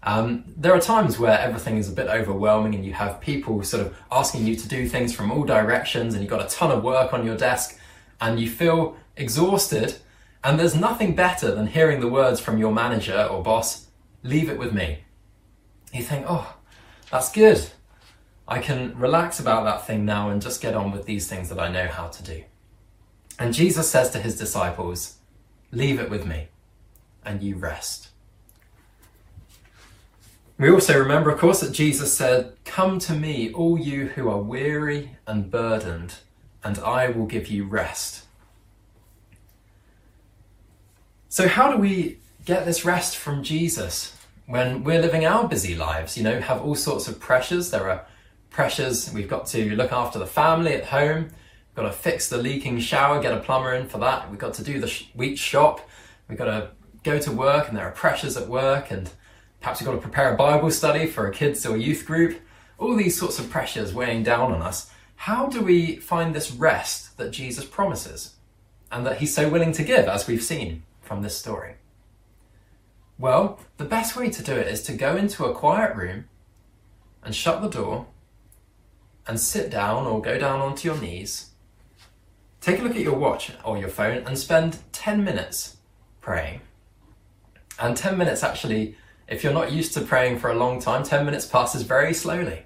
um, 0.04 0.44
there 0.56 0.74
are 0.74 0.80
times 0.80 1.18
where 1.18 1.38
everything 1.38 1.78
is 1.78 1.88
a 1.88 1.92
bit 1.92 2.08
overwhelming 2.08 2.74
and 2.74 2.84
you 2.84 2.92
have 2.92 3.20
people 3.22 3.62
sort 3.62 3.86
of 3.86 3.96
asking 4.12 4.46
you 4.46 4.54
to 4.54 4.68
do 4.68 4.86
things 4.86 5.14
from 5.14 5.32
all 5.32 5.44
directions 5.44 6.12
and 6.12 6.22
you've 6.22 6.30
got 6.30 6.44
a 6.44 6.54
ton 6.54 6.70
of 6.70 6.84
work 6.84 7.14
on 7.14 7.24
your 7.24 7.36
desk 7.36 7.78
and 8.20 8.38
you 8.38 8.48
feel 8.48 8.96
exhausted 9.16 9.96
and 10.44 10.60
there's 10.60 10.74
nothing 10.74 11.14
better 11.14 11.54
than 11.54 11.68
hearing 11.68 12.00
the 12.00 12.08
words 12.08 12.38
from 12.38 12.58
your 12.58 12.70
manager 12.70 13.26
or 13.30 13.42
boss, 13.42 13.86
leave 14.22 14.50
it 14.50 14.58
with 14.58 14.74
me. 14.74 14.98
You 15.90 16.02
think, 16.02 16.26
oh, 16.28 16.54
that's 17.10 17.32
good. 17.32 17.66
I 18.46 18.58
can 18.58 18.98
relax 18.98 19.40
about 19.40 19.64
that 19.64 19.86
thing 19.86 20.04
now 20.04 20.28
and 20.28 20.42
just 20.42 20.60
get 20.60 20.74
on 20.74 20.92
with 20.92 21.06
these 21.06 21.26
things 21.28 21.48
that 21.48 21.58
I 21.58 21.68
know 21.68 21.86
how 21.86 22.08
to 22.08 22.22
do. 22.22 22.44
And 23.38 23.54
Jesus 23.54 23.90
says 23.90 24.10
to 24.10 24.18
his 24.18 24.36
disciples, 24.36 25.16
leave 25.72 25.98
it 25.98 26.10
with 26.10 26.26
me 26.26 26.48
and 27.24 27.42
you 27.42 27.56
rest. 27.56 28.10
We 30.56 30.70
also 30.70 30.96
remember, 30.98 31.30
of 31.30 31.38
course, 31.40 31.60
that 31.60 31.72
Jesus 31.72 32.16
said, 32.16 32.52
Come 32.64 33.00
to 33.00 33.12
me, 33.12 33.52
all 33.52 33.76
you 33.76 34.06
who 34.08 34.28
are 34.28 34.38
weary 34.38 35.16
and 35.26 35.50
burdened, 35.50 36.14
and 36.62 36.78
I 36.78 37.08
will 37.08 37.26
give 37.26 37.48
you 37.48 37.64
rest. 37.64 38.24
So, 41.28 41.48
how 41.48 41.72
do 41.72 41.78
we 41.78 42.18
get 42.44 42.64
this 42.64 42.84
rest 42.84 43.16
from 43.16 43.42
Jesus 43.42 44.16
when 44.46 44.84
we're 44.84 45.00
living 45.00 45.26
our 45.26 45.48
busy 45.48 45.74
lives? 45.74 46.16
You 46.16 46.22
know, 46.22 46.40
have 46.40 46.62
all 46.62 46.76
sorts 46.76 47.08
of 47.08 47.18
pressures. 47.18 47.70
There 47.70 47.90
are 47.90 48.06
pressures. 48.50 49.12
We've 49.12 49.28
got 49.28 49.46
to 49.48 49.74
look 49.74 49.90
after 49.90 50.20
the 50.20 50.26
family 50.26 50.74
at 50.74 50.84
home. 50.84 51.24
We've 51.24 51.84
got 51.84 51.90
to 51.90 51.92
fix 51.92 52.28
the 52.28 52.38
leaking 52.38 52.78
shower, 52.78 53.20
get 53.20 53.32
a 53.32 53.40
plumber 53.40 53.74
in 53.74 53.88
for 53.88 53.98
that. 53.98 54.30
We've 54.30 54.38
got 54.38 54.54
to 54.54 54.62
do 54.62 54.78
the 54.78 55.02
week 55.16 55.36
shop. 55.36 55.88
We've 56.28 56.38
got 56.38 56.44
to 56.44 56.70
go 57.02 57.18
to 57.18 57.32
work, 57.32 57.66
and 57.66 57.76
there 57.76 57.88
are 57.88 57.90
pressures 57.90 58.36
at 58.36 58.48
work 58.48 58.92
and 58.92 59.10
Perhaps 59.64 59.80
you've 59.80 59.86
got 59.86 59.94
to 59.94 60.02
prepare 60.02 60.34
a 60.34 60.36
Bible 60.36 60.70
study 60.70 61.06
for 61.06 61.26
a 61.26 61.32
kids 61.32 61.64
or 61.64 61.78
youth 61.78 62.04
group. 62.04 62.38
All 62.76 62.94
these 62.94 63.18
sorts 63.18 63.38
of 63.38 63.48
pressures 63.48 63.94
weighing 63.94 64.22
down 64.22 64.52
on 64.52 64.60
us. 64.60 64.90
How 65.16 65.46
do 65.46 65.62
we 65.62 65.96
find 65.96 66.34
this 66.34 66.52
rest 66.52 67.16
that 67.16 67.30
Jesus 67.30 67.64
promises 67.64 68.34
and 68.92 69.06
that 69.06 69.20
he's 69.20 69.34
so 69.34 69.48
willing 69.48 69.72
to 69.72 69.82
give, 69.82 70.06
as 70.06 70.26
we've 70.26 70.42
seen 70.42 70.82
from 71.00 71.22
this 71.22 71.38
story? 71.38 71.76
Well, 73.18 73.58
the 73.78 73.86
best 73.86 74.16
way 74.16 74.28
to 74.28 74.42
do 74.42 74.52
it 74.52 74.68
is 74.68 74.82
to 74.82 74.92
go 74.92 75.16
into 75.16 75.46
a 75.46 75.54
quiet 75.54 75.96
room 75.96 76.26
and 77.22 77.34
shut 77.34 77.62
the 77.62 77.70
door 77.70 78.06
and 79.26 79.40
sit 79.40 79.70
down 79.70 80.04
or 80.04 80.20
go 80.20 80.36
down 80.38 80.60
onto 80.60 80.86
your 80.86 81.00
knees. 81.00 81.52
Take 82.60 82.80
a 82.80 82.82
look 82.82 82.96
at 82.96 83.00
your 83.00 83.16
watch 83.16 83.50
or 83.64 83.78
your 83.78 83.88
phone 83.88 84.24
and 84.26 84.38
spend 84.38 84.80
10 84.92 85.24
minutes 85.24 85.78
praying. 86.20 86.60
And 87.80 87.96
10 87.96 88.18
minutes 88.18 88.42
actually 88.42 88.98
if 89.26 89.42
you're 89.42 89.52
not 89.52 89.72
used 89.72 89.94
to 89.94 90.00
praying 90.00 90.38
for 90.38 90.50
a 90.50 90.54
long 90.54 90.80
time, 90.80 91.02
10 91.02 91.24
minutes 91.24 91.46
passes 91.46 91.82
very 91.82 92.12
slowly. 92.12 92.64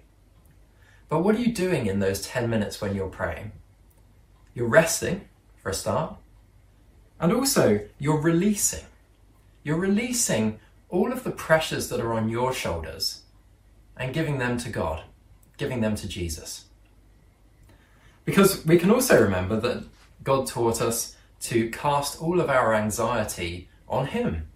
But 1.08 1.20
what 1.20 1.34
are 1.36 1.40
you 1.40 1.52
doing 1.52 1.86
in 1.86 2.00
those 2.00 2.22
10 2.22 2.50
minutes 2.50 2.80
when 2.80 2.94
you're 2.94 3.08
praying? 3.08 3.52
You're 4.54 4.68
resting, 4.68 5.28
for 5.62 5.70
a 5.70 5.74
start. 5.74 6.16
And 7.20 7.32
also, 7.32 7.80
you're 7.98 8.20
releasing. 8.20 8.84
You're 9.62 9.78
releasing 9.78 10.60
all 10.88 11.12
of 11.12 11.24
the 11.24 11.30
pressures 11.30 11.88
that 11.88 12.00
are 12.00 12.12
on 12.12 12.28
your 12.28 12.52
shoulders 12.52 13.22
and 13.96 14.14
giving 14.14 14.38
them 14.38 14.58
to 14.58 14.70
God, 14.70 15.02
giving 15.56 15.80
them 15.80 15.94
to 15.96 16.08
Jesus. 16.08 16.66
Because 18.24 18.64
we 18.66 18.78
can 18.78 18.90
also 18.90 19.20
remember 19.20 19.60
that 19.60 19.84
God 20.22 20.46
taught 20.46 20.80
us 20.80 21.16
to 21.40 21.70
cast 21.70 22.20
all 22.20 22.40
of 22.40 22.50
our 22.50 22.74
anxiety 22.74 23.68
on 23.88 24.06
Him 24.06 24.48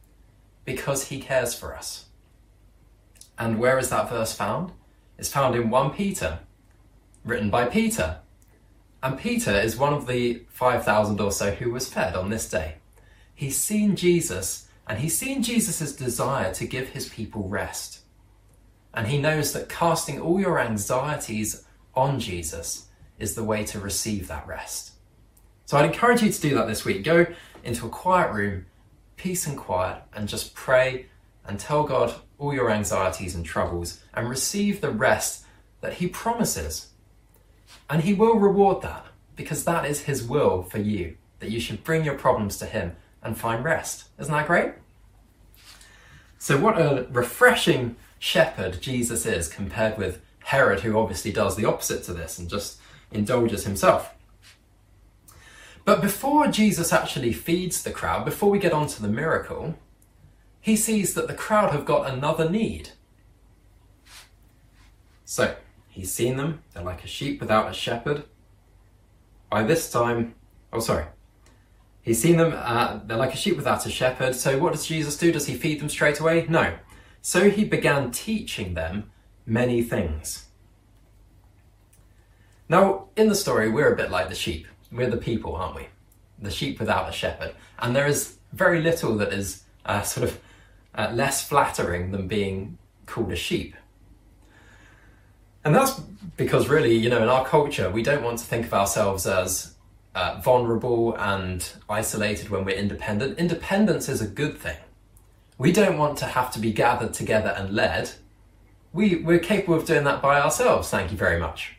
because 0.65 1.09
he 1.09 1.21
cares 1.21 1.55
for 1.55 1.75
us. 1.75 2.07
And 3.39 3.59
where 3.59 3.79
is 3.79 3.91
that 3.91 4.09
verse 4.09 4.33
found? 4.33 4.73
It's 5.19 5.33
found 5.33 5.55
in 5.55 5.71
1 5.71 5.91
Peter, 5.91 6.41
written 7.25 7.51
by 7.51 7.67
Peter. 7.67 8.19
And 9.03 9.19
Peter 9.19 9.53
is 9.53 9.77
one 9.77 9.93
of 9.93 10.07
the 10.07 10.43
5,000 10.49 11.21
or 11.21 11.33
so 11.33 11.51
who 11.53 11.71
was 11.71 11.89
fed 11.89 12.15
on 12.15 12.31
this 12.31 12.49
day. 12.49 12.77
He's 13.35 13.57
seen 13.57 13.97
Jesus 13.97 14.69
and 14.87 14.99
he's 14.99 15.17
seen 15.17 15.43
Jesus' 15.43 15.95
desire 15.95 16.53
to 16.55 16.67
give 16.67 16.91
his 16.91 17.09
people 17.09 17.49
rest. 17.49 18.01
And 18.95 19.07
he 19.07 19.19
knows 19.19 19.53
that 19.53 19.69
casting 19.69 20.21
all 20.21 20.41
your 20.41 20.59
anxieties 20.59 21.65
on 21.95 22.21
Jesus 22.21 22.89
is 23.19 23.35
the 23.35 23.45
way 23.45 23.65
to 23.65 23.81
receive 23.81 24.29
that 24.29 24.47
rest. 24.47 24.93
So 25.65 25.79
I'd 25.79 25.87
encourage 25.87 26.23
you 26.23 26.31
to 26.31 26.41
do 26.41 26.55
that 26.57 26.67
this 26.67 26.85
week. 26.85 27.05
Go 27.05 27.27
into 27.65 27.87
a 27.87 27.91
quiet 27.91 28.33
room, 28.33 28.67
peace 29.23 29.47
and 29.47 29.57
quiet, 29.57 30.03
and 30.13 30.29
just 30.29 30.53
pray 30.53 31.07
and 31.47 31.61
tell 31.61 31.85
God 31.85 32.13
all 32.39 32.53
your 32.53 32.71
anxieties 32.71 33.37
and 33.37 33.45
troubles 33.45 34.03
and 34.13 34.29
receive 34.29 34.81
the 34.81 34.91
rest 34.91 35.45
that 35.81 35.95
He 35.95 36.09
promises. 36.09 36.89
And 37.89 38.03
He 38.03 38.15
will 38.15 38.35
reward 38.35 38.83
that 38.83 39.07
because 39.37 39.65
that 39.65 39.85
is 39.85 40.03
His 40.03 40.25
will 40.25 40.65
for 40.65 40.79
you, 40.79 41.17
that 41.39 41.53
you 41.53 41.61
should 41.61 41.85
bring 41.85 42.05
your 42.05 42.17
problems 42.17 42.57
to 42.59 42.67
Him 42.67 42.97
and 43.23 43.39
find 43.39 43.65
rest. 43.65 44.09
Isn't 44.19 44.33
that 44.33 44.49
great? 44.49 44.73
So, 46.39 46.59
what 46.59 46.77
a 46.81 47.07
refreshing 47.13 47.95
shepherd 48.19 48.81
Jesus 48.81 49.25
is 49.25 49.47
compared 49.47 49.99
with 49.99 50.21
Herod, 50.41 50.81
who 50.81 50.99
obviously 50.99 51.31
does 51.31 51.55
the 51.55 51.65
opposite 51.65 52.03
to 52.05 52.13
this 52.13 52.41
and 52.41 52.51
just 52.51 52.81
indulges 53.13 53.65
himself. 53.65 54.13
But 55.85 56.01
before 56.01 56.47
Jesus 56.47 56.93
actually 56.93 57.33
feeds 57.33 57.83
the 57.83 57.91
crowd, 57.91 58.25
before 58.25 58.51
we 58.51 58.59
get 58.59 58.73
on 58.73 58.87
to 58.89 59.03
the 59.03 59.09
miracle, 59.09 59.75
he 60.61 60.77
sees 60.77 61.15
that 61.15 61.27
the 61.27 61.35
crowd 61.35 61.73
have 61.73 61.85
got 61.85 62.09
another 62.09 62.49
need. 62.49 62.91
So, 65.25 65.57
he's 65.89 66.13
seen 66.13 66.37
them, 66.37 66.63
they're 66.73 66.85
like 66.85 67.03
a 67.03 67.09
sheep 67.09 67.41
without 67.41 67.71
a 67.71 67.75
shepherd. 67.75 68.25
By 69.51 69.65
this 69.65 69.91
time, 69.91 70.35
oh, 70.73 70.81
sorry. 70.81 71.07
He's 72.01 72.21
seen 72.21 72.37
them, 72.37 72.53
uh, 72.57 73.01
they're 73.05 73.17
like 73.17 73.35
a 73.35 73.37
sheep 73.37 73.57
without 73.57 73.85
a 73.85 73.91
shepherd. 73.91 74.37
So, 74.37 74.59
what 74.59 74.73
does 74.73 74.87
Jesus 74.87 75.17
do? 75.17 75.33
Does 75.33 75.47
he 75.47 75.55
feed 75.55 75.81
them 75.81 75.89
straight 75.89 76.21
away? 76.21 76.47
No. 76.49 76.75
So, 77.23 77.51
he 77.51 77.65
began 77.65 78.11
teaching 78.11 78.75
them 78.75 79.11
many 79.47 79.83
things. 79.83 80.47
Now, 82.69 83.09
in 83.17 83.29
the 83.29 83.35
story, 83.35 83.69
we're 83.69 83.93
a 83.93 83.97
bit 83.97 84.11
like 84.11 84.29
the 84.29 84.35
sheep. 84.35 84.67
We're 84.93 85.11
the 85.11 85.17
people, 85.17 85.57
aren't 85.57 85.77
we? 85.77 85.87
The 86.39 86.51
sheep 86.51 86.79
without 86.79 87.09
a 87.09 87.13
shepherd. 87.13 87.55
And 87.79 87.97
there 87.97 88.07
is 88.07 88.37
very 88.53 88.83
little 88.83 89.17
that 89.19 89.33
is 89.33 89.63
uh, 89.87 90.03
sort 90.15 90.29
of 90.29 90.41
uh, 90.95 91.11
less 91.13 91.47
flattering 91.47 92.11
than 92.11 92.29
being 92.29 92.79
called 93.07 93.33
a 93.33 93.37
sheep. 93.37 93.75
And 95.65 95.75
that's 95.75 96.01
because, 96.37 96.69
really, 96.69 96.95
you 96.95 97.09
know, 97.09 97.23
in 97.23 97.29
our 97.29 97.45
culture, 97.45 97.89
we 97.89 98.03
don't 98.03 98.23
want 98.23 98.39
to 98.39 98.45
think 98.45 98.67
of 98.67 98.75
ourselves 98.75 99.27
as 99.27 99.75
uh, 100.15 100.41
vulnerable 100.43 101.15
and 101.17 101.73
isolated 101.89 102.51
when 102.51 102.65
we're 102.65 102.77
independent. 102.77 103.39
Independence 103.39 104.09
is 104.09 104.21
a 104.21 104.27
good 104.27 104.59
thing. 104.59 104.77
We 105.59 105.73
don't 105.73 105.99
want 105.99 106.19
to 106.19 106.27
have 106.27 106.53
to 106.55 106.59
be 106.59 106.73
gathered 106.73 107.15
together 107.15 107.55
and 107.57 107.75
led. 107.75 108.11
We, 108.93 109.17
we're 109.17 109.39
capable 109.39 109.75
of 109.75 109.87
doing 109.87 110.05
that 110.05 110.21
by 110.21 110.41
ourselves, 110.41 110.91
thank 110.91 111.13
you 111.13 111.17
very 111.17 111.39
much. 111.39 111.77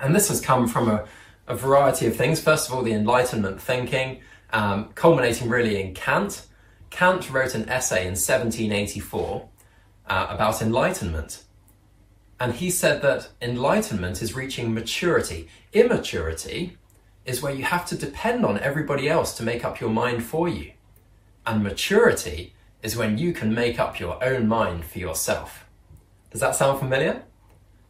And 0.00 0.14
this 0.14 0.28
has 0.28 0.40
come 0.40 0.66
from 0.66 0.88
a, 0.88 1.06
a 1.46 1.54
variety 1.54 2.06
of 2.06 2.16
things. 2.16 2.40
First 2.40 2.68
of 2.68 2.74
all, 2.74 2.82
the 2.82 2.92
Enlightenment 2.92 3.60
thinking, 3.60 4.20
um, 4.52 4.90
culminating 4.94 5.48
really 5.48 5.80
in 5.80 5.94
Kant. 5.94 6.46
Kant 6.90 7.30
wrote 7.30 7.54
an 7.54 7.68
essay 7.68 8.02
in 8.02 8.14
1784 8.14 9.48
uh, 10.08 10.26
about 10.30 10.62
enlightenment. 10.62 11.44
And 12.38 12.54
he 12.54 12.70
said 12.70 13.02
that 13.02 13.28
enlightenment 13.40 14.22
is 14.22 14.34
reaching 14.34 14.74
maturity. 14.74 15.48
Immaturity 15.72 16.76
is 17.24 17.42
where 17.42 17.54
you 17.54 17.64
have 17.64 17.86
to 17.86 17.96
depend 17.96 18.44
on 18.44 18.58
everybody 18.60 19.08
else 19.08 19.36
to 19.36 19.42
make 19.42 19.64
up 19.64 19.80
your 19.80 19.90
mind 19.90 20.22
for 20.22 20.48
you. 20.48 20.72
And 21.46 21.62
maturity 21.62 22.54
is 22.82 22.96
when 22.96 23.18
you 23.18 23.32
can 23.32 23.54
make 23.54 23.80
up 23.80 23.98
your 23.98 24.22
own 24.22 24.46
mind 24.46 24.84
for 24.84 24.98
yourself. 24.98 25.66
Does 26.30 26.40
that 26.40 26.54
sound 26.54 26.78
familiar? 26.78 27.22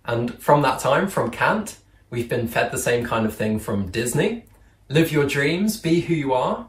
And 0.05 0.41
from 0.41 0.63
that 0.63 0.79
time, 0.79 1.09
from 1.09 1.31
Kant, 1.31 1.79
We've 2.17 2.31
been 2.31 2.49
fed 2.49 2.73
the 2.73 2.79
same 2.79 3.05
kind 3.05 3.27
of 3.27 3.35
thing 3.35 3.59
from 3.59 3.91
Disney. 3.91 4.47
Live 4.89 5.13
your 5.13 5.27
dreams, 5.27 5.79
be 5.79 6.01
who 6.01 6.15
you 6.15 6.33
are. 6.33 6.67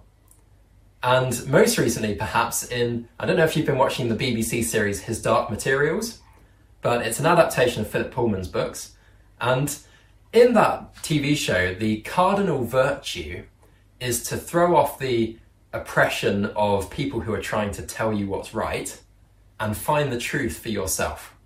And 1.01 1.47
most 1.47 1.77
recently, 1.77 2.15
perhaps, 2.15 2.69
in 2.69 3.07
I 3.17 3.25
don't 3.25 3.37
know 3.37 3.45
if 3.45 3.55
you've 3.55 3.65
been 3.65 3.77
watching 3.77 4.09
the 4.09 4.15
BBC 4.17 4.65
series 4.65 5.03
His 5.03 5.21
Dark 5.21 5.49
Materials, 5.49 6.19
but 6.81 7.01
it's 7.01 7.21
an 7.21 7.25
adaptation 7.25 7.79
of 7.79 7.87
Philip 7.87 8.11
Pullman's 8.11 8.49
books. 8.49 8.97
And 9.39 9.73
in 10.33 10.51
that 10.55 10.93
TV 10.95 11.37
show, 11.37 11.73
the 11.73 12.01
cardinal 12.01 12.65
virtue 12.65 13.45
is 14.01 14.23
to 14.23 14.35
throw 14.35 14.75
off 14.75 14.99
the 14.99 15.37
oppression 15.71 16.47
of 16.57 16.89
people 16.89 17.21
who 17.21 17.33
are 17.33 17.41
trying 17.41 17.71
to 17.71 17.83
tell 17.83 18.11
you 18.11 18.27
what's 18.27 18.53
right 18.53 19.01
and 19.61 19.77
find 19.77 20.11
the 20.11 20.19
truth 20.19 20.59
for 20.59 20.67
yourself. 20.67 21.37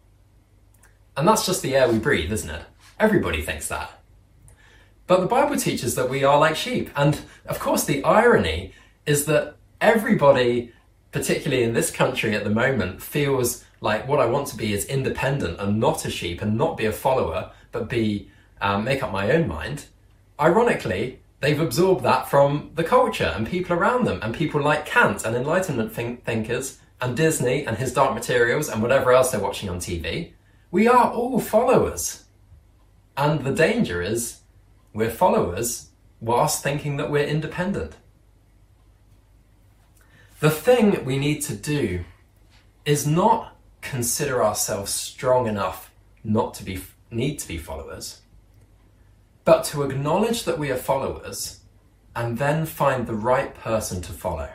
And 1.15 1.27
that's 1.27 1.45
just 1.45 1.61
the 1.61 1.75
air 1.75 1.87
we 1.87 1.99
breathe, 1.99 2.31
isn't 2.31 2.49
it? 2.49 2.63
Everybody 3.01 3.41
thinks 3.41 3.67
that. 3.69 3.99
But 5.07 5.21
the 5.21 5.25
Bible 5.25 5.57
teaches 5.57 5.95
that 5.95 6.07
we 6.07 6.23
are 6.23 6.37
like 6.37 6.55
sheep. 6.55 6.91
And 6.95 7.19
of 7.47 7.57
course, 7.57 7.83
the 7.83 8.03
irony 8.03 8.73
is 9.07 9.25
that 9.25 9.55
everybody, 9.81 10.71
particularly 11.11 11.63
in 11.63 11.73
this 11.73 11.89
country 11.89 12.35
at 12.35 12.43
the 12.43 12.51
moment, 12.51 13.01
feels 13.01 13.65
like 13.81 14.07
what 14.07 14.19
I 14.19 14.27
want 14.27 14.49
to 14.49 14.55
be 14.55 14.71
is 14.71 14.85
independent 14.85 15.59
and 15.59 15.79
not 15.79 16.05
a 16.05 16.11
sheep 16.11 16.43
and 16.43 16.55
not 16.55 16.77
be 16.77 16.85
a 16.85 16.91
follower, 16.91 17.49
but 17.71 17.89
be 17.89 18.29
um, 18.61 18.83
make 18.83 19.01
up 19.01 19.11
my 19.11 19.31
own 19.31 19.47
mind. 19.47 19.85
Ironically, 20.39 21.21
they've 21.39 21.59
absorbed 21.59 22.03
that 22.03 22.29
from 22.29 22.69
the 22.75 22.83
culture 22.83 23.33
and 23.35 23.47
people 23.47 23.75
around 23.75 24.05
them, 24.05 24.19
and 24.21 24.35
people 24.35 24.61
like 24.61 24.85
Kant 24.85 25.25
and 25.25 25.35
Enlightenment 25.35 25.91
think- 25.91 26.23
thinkers 26.23 26.77
and 27.01 27.17
Disney 27.17 27.65
and 27.65 27.77
his 27.77 27.95
Dark 27.95 28.13
Materials 28.13 28.69
and 28.69 28.79
whatever 28.79 29.11
else 29.11 29.31
they're 29.31 29.41
watching 29.41 29.69
on 29.69 29.79
TV. 29.79 30.33
We 30.69 30.87
are 30.87 31.11
all 31.11 31.39
followers. 31.39 32.25
And 33.21 33.41
the 33.41 33.53
danger 33.53 34.01
is 34.01 34.39
we're 34.95 35.11
followers 35.11 35.89
whilst 36.19 36.63
thinking 36.63 36.97
that 36.97 37.11
we're 37.11 37.23
independent. 37.35 37.93
The 40.39 40.49
thing 40.49 41.05
we 41.05 41.19
need 41.19 41.43
to 41.43 41.55
do 41.55 42.03
is 42.83 43.05
not 43.05 43.55
consider 43.81 44.43
ourselves 44.43 44.91
strong 44.91 45.45
enough 45.45 45.91
not 46.23 46.55
to 46.55 46.63
be 46.63 46.81
need 47.11 47.37
to 47.37 47.47
be 47.47 47.59
followers, 47.59 48.21
but 49.45 49.65
to 49.65 49.83
acknowledge 49.83 50.45
that 50.45 50.57
we 50.57 50.71
are 50.71 50.87
followers 50.91 51.59
and 52.15 52.39
then 52.39 52.65
find 52.65 53.05
the 53.05 53.13
right 53.13 53.53
person 53.53 54.01
to 54.01 54.13
follow. 54.13 54.49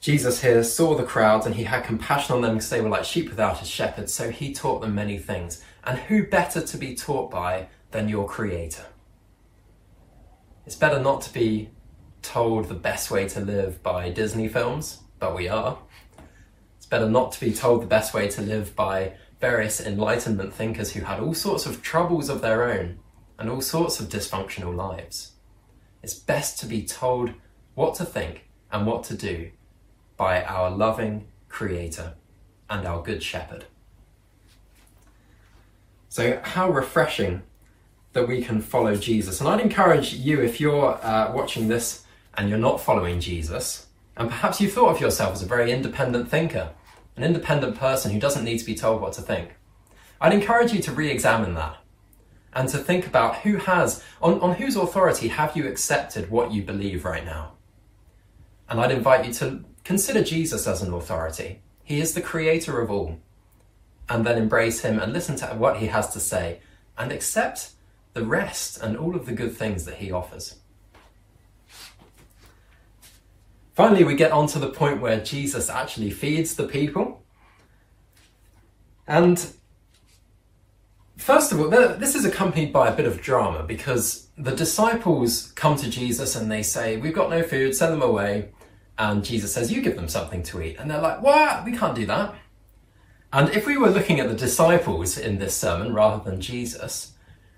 Jesus 0.00 0.40
here 0.40 0.64
saw 0.64 0.94
the 0.94 1.04
crowds 1.04 1.44
and 1.44 1.54
he 1.54 1.64
had 1.64 1.84
compassion 1.84 2.34
on 2.34 2.40
them 2.40 2.54
because 2.54 2.70
they 2.70 2.80
were 2.80 2.88
like 2.88 3.04
sheep 3.04 3.28
without 3.28 3.60
a 3.60 3.66
shepherd, 3.66 4.08
so 4.08 4.30
he 4.30 4.54
taught 4.54 4.80
them 4.80 4.94
many 4.94 5.18
things. 5.18 5.62
And 5.84 5.98
who 5.98 6.26
better 6.26 6.62
to 6.62 6.76
be 6.78 6.94
taught 6.94 7.30
by 7.30 7.68
than 7.90 8.08
your 8.08 8.26
Creator? 8.26 8.86
It's 10.64 10.76
better 10.76 10.98
not 10.98 11.20
to 11.22 11.32
be 11.32 11.68
told 12.22 12.68
the 12.68 12.74
best 12.74 13.10
way 13.10 13.28
to 13.28 13.40
live 13.40 13.82
by 13.82 14.08
Disney 14.08 14.48
films, 14.48 15.00
but 15.18 15.36
we 15.36 15.48
are. 15.48 15.78
It's 16.78 16.86
better 16.86 17.08
not 17.08 17.32
to 17.32 17.40
be 17.40 17.52
told 17.52 17.82
the 17.82 17.86
best 17.86 18.14
way 18.14 18.26
to 18.28 18.40
live 18.40 18.74
by 18.74 19.12
various 19.38 19.84
Enlightenment 19.84 20.54
thinkers 20.54 20.92
who 20.92 21.02
had 21.02 21.20
all 21.20 21.34
sorts 21.34 21.66
of 21.66 21.82
troubles 21.82 22.30
of 22.30 22.40
their 22.40 22.64
own 22.64 22.98
and 23.38 23.50
all 23.50 23.60
sorts 23.60 24.00
of 24.00 24.08
dysfunctional 24.08 24.74
lives. 24.74 25.32
It's 26.02 26.14
best 26.14 26.58
to 26.60 26.66
be 26.66 26.86
told 26.86 27.34
what 27.74 27.94
to 27.96 28.06
think 28.06 28.48
and 28.72 28.86
what 28.86 29.04
to 29.04 29.14
do 29.14 29.50
by 30.20 30.44
our 30.44 30.70
loving 30.70 31.26
Creator 31.48 32.12
and 32.68 32.86
our 32.86 33.02
Good 33.02 33.22
Shepherd. 33.22 33.64
So, 36.10 36.38
how 36.42 36.70
refreshing 36.70 37.42
that 38.12 38.28
we 38.28 38.42
can 38.42 38.60
follow 38.60 38.96
Jesus. 38.96 39.40
And 39.40 39.48
I'd 39.48 39.60
encourage 39.60 40.12
you, 40.12 40.42
if 40.42 40.60
you're 40.60 41.02
uh, 41.02 41.32
watching 41.32 41.68
this 41.68 42.04
and 42.34 42.50
you're 42.50 42.58
not 42.58 42.82
following 42.82 43.18
Jesus, 43.18 43.86
and 44.14 44.28
perhaps 44.28 44.60
you 44.60 44.68
thought 44.68 44.94
of 44.94 45.00
yourself 45.00 45.32
as 45.32 45.42
a 45.42 45.46
very 45.46 45.72
independent 45.72 46.28
thinker, 46.28 46.68
an 47.16 47.24
independent 47.24 47.78
person 47.78 48.12
who 48.12 48.20
doesn't 48.20 48.44
need 48.44 48.58
to 48.58 48.66
be 48.66 48.74
told 48.74 49.00
what 49.00 49.14
to 49.14 49.22
think, 49.22 49.54
I'd 50.20 50.34
encourage 50.34 50.74
you 50.74 50.82
to 50.82 50.92
re 50.92 51.10
examine 51.10 51.54
that 51.54 51.78
and 52.52 52.68
to 52.68 52.76
think 52.76 53.06
about 53.06 53.36
who 53.36 53.56
has, 53.56 54.04
on, 54.20 54.38
on 54.40 54.56
whose 54.56 54.76
authority 54.76 55.28
have 55.28 55.56
you 55.56 55.66
accepted 55.66 56.30
what 56.30 56.52
you 56.52 56.62
believe 56.62 57.06
right 57.06 57.24
now? 57.24 57.52
And 58.68 58.78
I'd 58.78 58.92
invite 58.92 59.24
you 59.24 59.32
to 59.34 59.64
Consider 59.90 60.22
Jesus 60.22 60.68
as 60.68 60.82
an 60.82 60.94
authority. 60.94 61.62
He 61.82 62.00
is 62.00 62.14
the 62.14 62.20
creator 62.20 62.80
of 62.80 62.92
all. 62.92 63.18
And 64.08 64.24
then 64.24 64.38
embrace 64.38 64.82
him 64.82 65.00
and 65.00 65.12
listen 65.12 65.34
to 65.38 65.46
what 65.46 65.78
he 65.78 65.88
has 65.88 66.12
to 66.12 66.20
say 66.20 66.60
and 66.96 67.10
accept 67.10 67.72
the 68.12 68.24
rest 68.24 68.80
and 68.80 68.96
all 68.96 69.16
of 69.16 69.26
the 69.26 69.32
good 69.32 69.56
things 69.56 69.86
that 69.86 69.96
he 69.96 70.12
offers. 70.12 70.60
Finally, 73.74 74.04
we 74.04 74.14
get 74.14 74.30
on 74.30 74.46
to 74.46 74.60
the 74.60 74.68
point 74.68 75.00
where 75.00 75.18
Jesus 75.18 75.68
actually 75.68 76.12
feeds 76.12 76.54
the 76.54 76.68
people. 76.68 77.24
And 79.08 79.44
First 81.16 81.50
of 81.50 81.58
all, 81.60 81.68
this 81.68 82.14
is 82.14 82.24
accompanied 82.24 82.72
by 82.72 82.88
a 82.88 82.96
bit 82.96 83.06
of 83.06 83.20
drama 83.20 83.64
because 83.64 84.28
the 84.38 84.54
disciples 84.54 85.50
come 85.56 85.74
to 85.78 85.90
Jesus 85.90 86.36
and 86.36 86.48
they 86.48 86.62
say, 86.62 86.96
We've 86.96 87.12
got 87.12 87.28
no 87.28 87.42
food, 87.42 87.74
send 87.74 87.92
them 87.92 88.02
away. 88.02 88.50
And 89.00 89.24
Jesus 89.24 89.50
says, 89.54 89.72
You 89.72 89.80
give 89.80 89.96
them 89.96 90.08
something 90.08 90.42
to 90.44 90.60
eat. 90.60 90.76
And 90.78 90.90
they're 90.90 91.00
like, 91.00 91.22
What? 91.22 91.64
We 91.64 91.72
can't 91.72 91.94
do 91.94 92.04
that. 92.06 92.34
And 93.32 93.48
if 93.48 93.66
we 93.66 93.78
were 93.78 93.88
looking 93.88 94.20
at 94.20 94.28
the 94.28 94.34
disciples 94.34 95.16
in 95.16 95.38
this 95.38 95.56
sermon 95.56 95.94
rather 95.94 96.22
than 96.22 96.40
Jesus, 96.40 97.14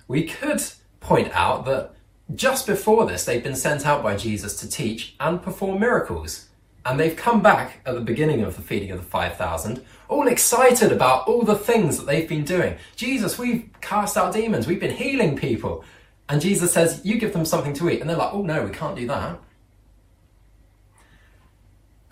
we 0.07 0.25
could 0.25 0.63
point 1.01 1.33
out 1.33 1.65
that 1.65 1.95
just 2.37 2.65
before 2.65 3.07
this, 3.07 3.25
they've 3.25 3.43
been 3.43 3.57
sent 3.57 3.85
out 3.85 4.05
by 4.05 4.15
Jesus 4.17 4.55
to 4.61 4.71
teach 4.71 5.17
and 5.19 5.43
perform 5.43 5.81
miracles. 5.81 6.49
And 6.87 6.99
they've 6.99 7.17
come 7.17 7.43
back 7.43 7.81
at 7.87 7.95
the 7.95 8.01
beginning 8.01 8.43
of 8.43 8.55
the 8.55 8.63
feeding 8.63 8.93
of 8.93 8.99
the 8.99 9.07
5,000, 9.07 9.85
all 10.09 10.29
excited 10.29 10.93
about 10.93 11.27
all 11.27 11.43
the 11.43 11.57
things 11.57 11.97
that 11.97 12.07
they've 12.07 12.29
been 12.29 12.45
doing. 12.45 12.77
Jesus, 12.95 13.37
we've 13.37 13.69
cast 13.81 14.17
out 14.17 14.33
demons, 14.33 14.69
we've 14.69 14.81
been 14.81 14.95
healing 14.95 15.37
people. 15.37 15.85
And 16.29 16.41
Jesus 16.41 16.73
says, 16.73 17.01
You 17.03 17.19
give 17.19 17.33
them 17.33 17.45
something 17.45 17.75
to 17.75 17.91
eat. 17.91 18.01
And 18.01 18.09
they're 18.09 18.17
like, 18.17 18.33
Oh, 18.33 18.43
no, 18.43 18.63
we 18.63 18.71
can't 18.71 18.97
do 18.97 19.09
that. 19.09 19.41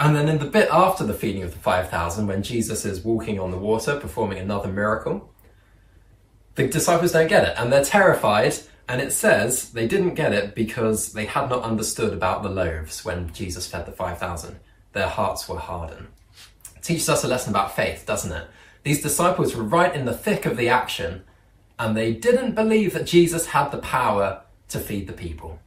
And 0.00 0.16
then 0.16 0.30
in 0.30 0.38
the 0.38 0.46
bit 0.46 0.70
after 0.72 1.04
the 1.04 1.12
feeding 1.12 1.42
of 1.42 1.52
the 1.52 1.58
5,000, 1.58 2.26
when 2.26 2.42
Jesus 2.42 2.86
is 2.86 3.04
walking 3.04 3.38
on 3.38 3.50
the 3.50 3.58
water, 3.58 4.00
performing 4.00 4.38
another 4.38 4.72
miracle, 4.72 5.30
the 6.54 6.66
disciples 6.66 7.12
don't 7.12 7.28
get 7.28 7.46
it 7.46 7.54
and 7.58 7.70
they're 7.70 7.84
terrified 7.84 8.54
and 8.88 9.02
it 9.02 9.12
says 9.12 9.70
they 9.70 9.86
didn't 9.86 10.14
get 10.14 10.32
it 10.32 10.54
because 10.54 11.12
they 11.12 11.26
had 11.26 11.50
not 11.50 11.62
understood 11.62 12.14
about 12.14 12.42
the 12.42 12.48
loaves 12.48 13.04
when 13.04 13.30
Jesus 13.34 13.66
fed 13.66 13.84
the 13.84 13.92
5,000. 13.92 14.58
Their 14.94 15.06
hearts 15.06 15.46
were 15.46 15.58
hardened. 15.58 16.08
It 16.74 16.82
teaches 16.82 17.10
us 17.10 17.22
a 17.22 17.28
lesson 17.28 17.50
about 17.50 17.76
faith, 17.76 18.06
doesn't 18.06 18.32
it? 18.32 18.48
These 18.84 19.02
disciples 19.02 19.54
were 19.54 19.62
right 19.62 19.94
in 19.94 20.06
the 20.06 20.16
thick 20.16 20.46
of 20.46 20.56
the 20.56 20.70
action 20.70 21.24
and 21.78 21.94
they 21.94 22.14
didn't 22.14 22.54
believe 22.54 22.94
that 22.94 23.06
Jesus 23.06 23.46
had 23.48 23.68
the 23.68 23.78
power 23.78 24.44
to 24.70 24.80
feed 24.80 25.06
the 25.06 25.12
people. 25.12 25.60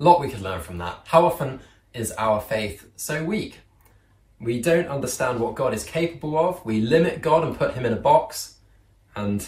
A 0.00 0.02
lot 0.02 0.20
we 0.20 0.28
could 0.28 0.42
learn 0.42 0.62
from 0.62 0.78
that. 0.78 0.98
How 1.06 1.24
often 1.24 1.60
is 1.94 2.12
our 2.12 2.40
faith 2.40 2.90
so 2.96 3.24
weak? 3.24 3.60
We 4.40 4.60
don't 4.60 4.88
understand 4.88 5.40
what 5.40 5.54
God 5.54 5.72
is 5.72 5.84
capable 5.84 6.36
of. 6.36 6.64
We 6.64 6.80
limit 6.80 7.22
God 7.22 7.44
and 7.44 7.56
put 7.56 7.74
him 7.74 7.86
in 7.86 7.92
a 7.92 7.96
box. 7.96 8.56
And 9.14 9.46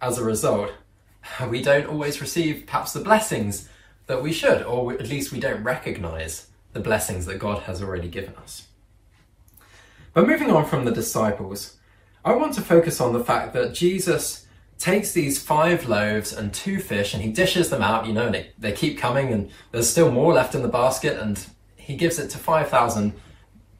as 0.00 0.18
a 0.18 0.24
result, 0.24 0.72
we 1.48 1.62
don't 1.62 1.86
always 1.86 2.20
receive 2.20 2.64
perhaps 2.66 2.92
the 2.92 3.00
blessings 3.00 3.68
that 4.06 4.22
we 4.22 4.32
should, 4.32 4.62
or 4.62 4.92
at 4.92 5.08
least 5.08 5.32
we 5.32 5.40
don't 5.40 5.64
recognize 5.64 6.46
the 6.72 6.80
blessings 6.80 7.26
that 7.26 7.38
God 7.38 7.62
has 7.62 7.82
already 7.82 8.08
given 8.08 8.36
us. 8.36 8.68
But 10.14 10.26
moving 10.26 10.50
on 10.50 10.64
from 10.64 10.84
the 10.84 10.92
disciples, 10.92 11.76
I 12.24 12.34
want 12.34 12.54
to 12.54 12.62
focus 12.62 13.00
on 13.00 13.12
the 13.12 13.24
fact 13.24 13.52
that 13.54 13.74
Jesus 13.74 14.46
takes 14.78 15.12
these 15.12 15.42
five 15.42 15.88
loaves 15.88 16.32
and 16.32 16.52
two 16.52 16.78
fish 16.80 17.14
and 17.14 17.22
he 17.22 17.32
dishes 17.32 17.70
them 17.70 17.82
out, 17.82 18.06
you 18.06 18.12
know, 18.12 18.26
and 18.26 18.34
they, 18.34 18.50
they 18.58 18.72
keep 18.72 18.98
coming 18.98 19.32
and 19.32 19.50
there's 19.72 19.88
still 19.88 20.10
more 20.10 20.32
left 20.32 20.54
in 20.54 20.62
the 20.62 20.68
basket 20.68 21.18
and 21.18 21.46
he 21.86 21.94
gives 21.94 22.18
it 22.18 22.28
to 22.30 22.38
5,000 22.38 23.12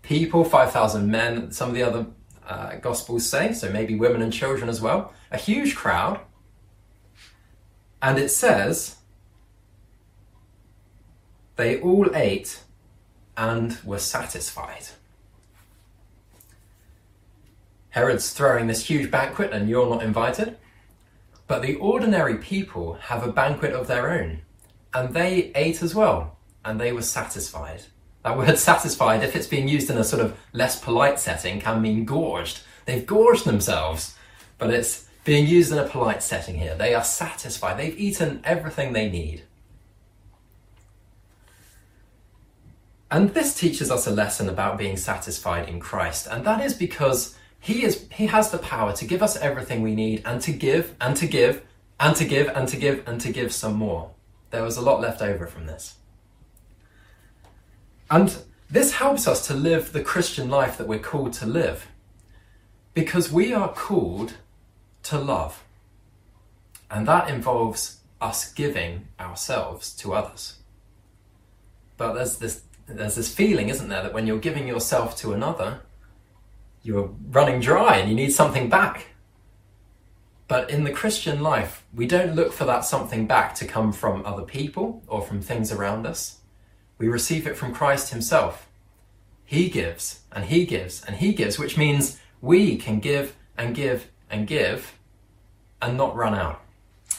people, 0.03 0.45
5,000 0.45 1.11
men, 1.11 1.51
some 1.51 1.71
of 1.71 1.75
the 1.75 1.83
other 1.83 2.07
uh, 2.47 2.77
gospels 2.77 3.29
say, 3.29 3.53
so 3.53 3.69
maybe 3.69 3.97
women 3.97 4.23
and 4.23 4.33
children 4.33 4.71
as 4.71 4.81
well. 4.81 5.13
A 5.33 5.37
huge 5.37 5.75
crowd. 5.75 6.21
And 8.01 8.17
it 8.17 8.29
says, 8.29 8.95
they 11.57 11.81
all 11.81 12.09
ate 12.15 12.61
and 13.37 13.77
were 13.85 13.99
satisfied. 13.99 14.87
Herod's 17.89 18.33
throwing 18.33 18.69
this 18.69 18.87
huge 18.87 19.11
banquet 19.11 19.53
and 19.53 19.69
you're 19.69 19.91
not 19.91 20.05
invited. 20.05 20.59
But 21.49 21.63
the 21.63 21.75
ordinary 21.75 22.37
people 22.37 22.95
have 22.95 23.27
a 23.27 23.33
banquet 23.33 23.73
of 23.73 23.89
their 23.89 24.13
own, 24.13 24.43
and 24.95 25.13
they 25.13 25.51
ate 25.57 25.83
as 25.83 25.93
well, 25.93 26.37
and 26.65 26.81
they 26.81 26.93
were 26.93 27.03
satisfied. 27.03 27.83
That 28.27 28.37
word 28.37 28.59
satisfied, 28.59 29.23
if 29.23 29.37
it's 29.37 29.47
being 29.47 29.69
used 29.69 29.89
in 29.89 29.99
a 29.99 30.03
sort 30.03 30.21
of 30.21 30.37
less 30.53 30.81
polite 30.81 31.21
setting, 31.21 31.61
can 31.61 31.81
mean 31.81 32.05
gorged. 32.05 32.59
They've 32.85 33.07
gorged 33.07 33.45
themselves, 33.45 34.17
but 34.59 34.71
it's 34.71 35.07
being 35.23 35.47
used 35.47 35.71
in 35.71 35.79
a 35.79 35.87
polite 35.87 36.25
setting 36.25 36.57
here. 36.59 36.75
They 36.75 36.93
are 36.93 37.05
satisfied. 37.05 37.79
They've 37.79 37.97
eaten 37.97 38.41
everything 38.43 38.93
they 38.93 39.09
need. 39.09 39.45
And 43.13 43.33
this 43.33 43.55
teaches 43.55 43.93
us 43.93 44.09
a 44.09 44.11
lesson 44.11 44.49
about 44.49 44.77
being 44.77 44.97
satisfied 44.97 45.69
in 45.69 45.79
Christ, 45.79 46.27
and 46.29 46.45
that 46.45 46.61
is 46.65 46.75
because 46.75 47.39
he 47.61 47.85
is 47.85 48.09
he 48.11 48.27
has 48.27 48.51
the 48.51 48.59
power 48.59 48.93
to 48.95 49.05
give 49.07 49.23
us 49.23 49.37
everything 49.37 49.83
we 49.83 49.95
need 49.95 50.23
and 50.25 50.41
to 50.41 50.51
give 50.51 50.97
and 51.01 51.17
to 51.19 51.29
give 51.29 51.63
and 52.01 52.17
to 52.17 52.25
give 52.25 52.49
and 52.49 52.67
to 52.67 52.77
give 52.77 53.07
and 53.07 53.21
to 53.21 53.33
give 53.33 53.53
some 53.53 53.75
more. 53.75 54.11
There 54.51 54.65
was 54.65 54.77
a 54.77 54.83
lot 54.83 55.01
left 55.01 55.23
over 55.23 55.47
from 55.47 55.67
this. 55.67 55.95
And 58.11 58.37
this 58.71 58.93
helps 58.93 59.27
us 59.27 59.47
to 59.47 59.55
live 59.55 59.93
the 59.93 60.03
Christian 60.03 60.49
life 60.49 60.79
that 60.79 60.89
we're 60.89 60.99
called 60.99 61.33
to 61.35 61.47
live. 61.47 61.89
Because 62.95 63.31
we 63.31 63.53
are 63.53 63.73
called 63.73 64.35
to 65.05 65.19
love. 65.19 65.63
And 66.91 67.07
that 67.07 67.29
involves 67.29 68.01
us 68.21 68.53
giving 68.53 69.09
ourselves 69.21 69.95
to 69.97 70.15
others. 70.15 70.57
But 71.97 72.15
there's 72.15 72.39
this, 72.39 72.63
there's 72.87 73.17
this 73.17 73.33
feeling, 73.33 73.69
isn't 73.69 73.89
there, 73.89 74.03
that 74.03 74.15
when 74.15 74.27
you're 74.27 74.39
giving 74.39 74.69
yourself 74.69 75.17
to 75.19 75.33
another, 75.33 75.81
you're 76.83 77.11
running 77.31 77.61
dry 77.61 77.97
and 77.97 78.09
you 78.09 78.15
need 78.15 78.33
something 78.33 78.69
back. 78.69 79.09
But 80.49 80.71
in 80.71 80.85
the 80.85 80.93
Christian 80.93 81.41
life, 81.43 81.85
we 81.93 82.07
don't 82.07 82.37
look 82.37 82.53
for 82.53 82.65
that 82.65 82.85
something 82.85 83.27
back 83.27 83.55
to 83.57 83.67
come 83.67 83.93
from 83.93 84.25
other 84.25 84.45
people 84.45 85.03
or 85.09 85.21
from 85.23 85.43
things 85.43 85.73
around 85.73 86.07
us. 86.07 86.36
We 86.99 87.09
receive 87.09 87.47
it 87.47 87.57
from 87.57 87.75
Christ 87.75 88.11
Himself. 88.11 88.67
He 89.45 89.69
gives 89.69 90.21
and 90.33 90.47
He 90.47 90.67
gives 90.67 91.05
and 91.05 91.17
He 91.17 91.33
gives, 91.33 91.59
which 91.59 91.77
means 91.77 92.19
we 92.41 92.77
can 92.77 93.01
give 93.01 93.37
and 93.57 93.75
give 93.75 94.09
and 94.31 94.47
give 94.47 94.95
and 95.81 95.97
not 95.97 96.17
run 96.17 96.35
out. 96.35 96.63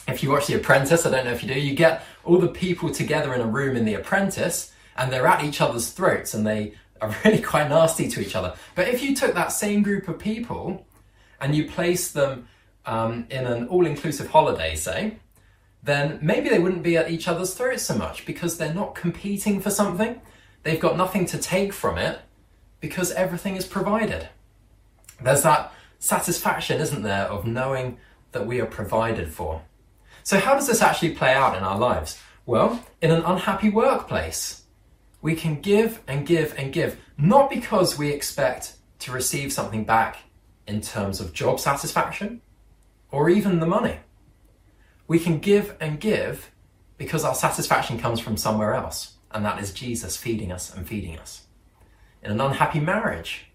If 0.06 0.22
you 0.22 0.30
watch 0.30 0.46
The 0.46 0.54
Apprentice, 0.54 1.06
I 1.06 1.10
don't 1.10 1.24
know 1.24 1.32
if 1.32 1.42
you 1.42 1.52
do, 1.52 1.60
you 1.60 1.74
get 1.74 2.04
all 2.24 2.38
the 2.38 2.48
people 2.48 2.90
together 2.90 3.34
in 3.34 3.40
a 3.40 3.46
room 3.46 3.76
in 3.76 3.84
The 3.84 3.94
Apprentice 3.94 4.72
and 4.96 5.12
they're 5.12 5.26
at 5.26 5.44
each 5.44 5.60
other's 5.60 5.90
throats 5.90 6.34
and 6.34 6.46
they 6.46 6.74
are 7.00 7.14
really 7.24 7.40
quite 7.40 7.68
nasty 7.68 8.08
to 8.08 8.20
each 8.20 8.34
other. 8.34 8.54
But 8.74 8.88
if 8.88 9.02
you 9.02 9.14
took 9.14 9.34
that 9.34 9.52
same 9.52 9.82
group 9.82 10.08
of 10.08 10.18
people 10.18 10.86
and 11.40 11.54
you 11.54 11.68
placed 11.70 12.14
them 12.14 12.48
um, 12.84 13.26
in 13.30 13.46
an 13.46 13.68
all 13.68 13.86
inclusive 13.86 14.28
holiday, 14.28 14.74
say, 14.74 15.18
then 15.82 16.18
maybe 16.20 16.48
they 16.48 16.58
wouldn't 16.58 16.82
be 16.82 16.96
at 16.96 17.10
each 17.10 17.28
other's 17.28 17.54
throats 17.54 17.84
so 17.84 17.94
much 17.94 18.26
because 18.26 18.56
they're 18.56 18.74
not 18.74 18.94
competing 18.94 19.60
for 19.60 19.70
something. 19.70 20.20
They've 20.62 20.80
got 20.80 20.96
nothing 20.96 21.26
to 21.26 21.38
take 21.38 21.72
from 21.72 21.98
it 21.98 22.20
because 22.80 23.12
everything 23.12 23.56
is 23.56 23.66
provided. 23.66 24.28
There's 25.22 25.42
that 25.42 25.72
satisfaction, 25.98 26.80
isn't 26.80 27.02
there, 27.02 27.24
of 27.24 27.46
knowing 27.46 27.98
that 28.32 28.46
we 28.46 28.60
are 28.60 28.66
provided 28.66 29.32
for. 29.32 29.62
So, 30.22 30.38
how 30.38 30.54
does 30.54 30.66
this 30.66 30.82
actually 30.82 31.14
play 31.14 31.32
out 31.32 31.56
in 31.56 31.62
our 31.62 31.78
lives? 31.78 32.20
Well, 32.44 32.84
in 33.00 33.10
an 33.10 33.22
unhappy 33.22 33.70
workplace, 33.70 34.62
we 35.20 35.34
can 35.34 35.60
give 35.60 36.00
and 36.06 36.26
give 36.26 36.54
and 36.58 36.72
give, 36.72 36.98
not 37.16 37.50
because 37.50 37.98
we 37.98 38.10
expect 38.10 38.74
to 39.00 39.12
receive 39.12 39.52
something 39.52 39.84
back 39.84 40.18
in 40.66 40.80
terms 40.80 41.20
of 41.20 41.32
job 41.32 41.58
satisfaction 41.58 42.40
or 43.10 43.30
even 43.30 43.58
the 43.58 43.66
money. 43.66 43.98
We 45.08 45.18
can 45.18 45.38
give 45.38 45.74
and 45.80 45.98
give 45.98 46.50
because 46.98 47.24
our 47.24 47.34
satisfaction 47.34 47.98
comes 47.98 48.20
from 48.20 48.36
somewhere 48.36 48.74
else, 48.74 49.14
and 49.30 49.44
that 49.44 49.60
is 49.60 49.72
Jesus 49.72 50.16
feeding 50.16 50.52
us 50.52 50.72
and 50.72 50.86
feeding 50.86 51.18
us. 51.18 51.46
In 52.22 52.30
an 52.30 52.40
unhappy 52.40 52.78
marriage, 52.78 53.46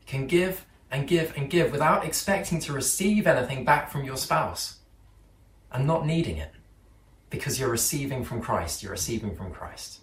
you 0.00 0.06
can 0.06 0.26
give 0.26 0.66
and 0.90 1.06
give 1.06 1.32
and 1.36 1.48
give 1.48 1.70
without 1.70 2.04
expecting 2.04 2.58
to 2.60 2.72
receive 2.72 3.26
anything 3.26 3.64
back 3.64 3.90
from 3.90 4.04
your 4.04 4.16
spouse 4.16 4.78
and 5.70 5.86
not 5.86 6.04
needing 6.04 6.36
it 6.36 6.52
because 7.30 7.60
you're 7.60 7.70
receiving 7.70 8.24
from 8.24 8.40
Christ, 8.40 8.82
you're 8.82 8.92
receiving 8.92 9.36
from 9.36 9.52
Christ. 9.52 10.00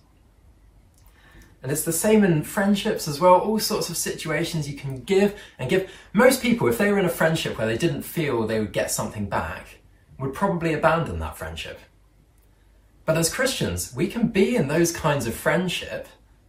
And 1.61 1.71
it's 1.71 1.83
the 1.83 1.91
same 1.91 2.23
in 2.23 2.43
friendships 2.43 3.07
as 3.07 3.19
well, 3.19 3.39
all 3.39 3.59
sorts 3.59 3.89
of 3.89 3.97
situations 3.97 4.69
you 4.69 4.77
can 4.77 5.01
give 5.01 5.37
and 5.57 5.69
give. 5.69 5.89
Most 6.13 6.41
people, 6.41 6.67
if 6.67 6.77
they 6.77 6.91
were 6.91 6.99
in 6.99 7.05
a 7.05 7.09
friendship 7.09 7.57
where 7.57 7.65
they 7.67 7.77
didn't 7.77 8.03
feel 8.03 8.45
they 8.45 8.59
would 8.59 8.71
get 8.71 8.91
something 8.91 9.27
back, 9.27 9.79
would 10.19 10.33
probably 10.33 10.73
abandon 10.73 11.19
that 11.19 11.37
friendship. 11.37 11.79
But 13.05 13.17
as 13.17 13.33
Christians, 13.33 13.93
we 13.95 14.07
can 14.07 14.29
be 14.29 14.55
in 14.55 14.67
those 14.67 14.91
kinds 14.91 15.27
of 15.27 15.35
friendship, 15.35 16.07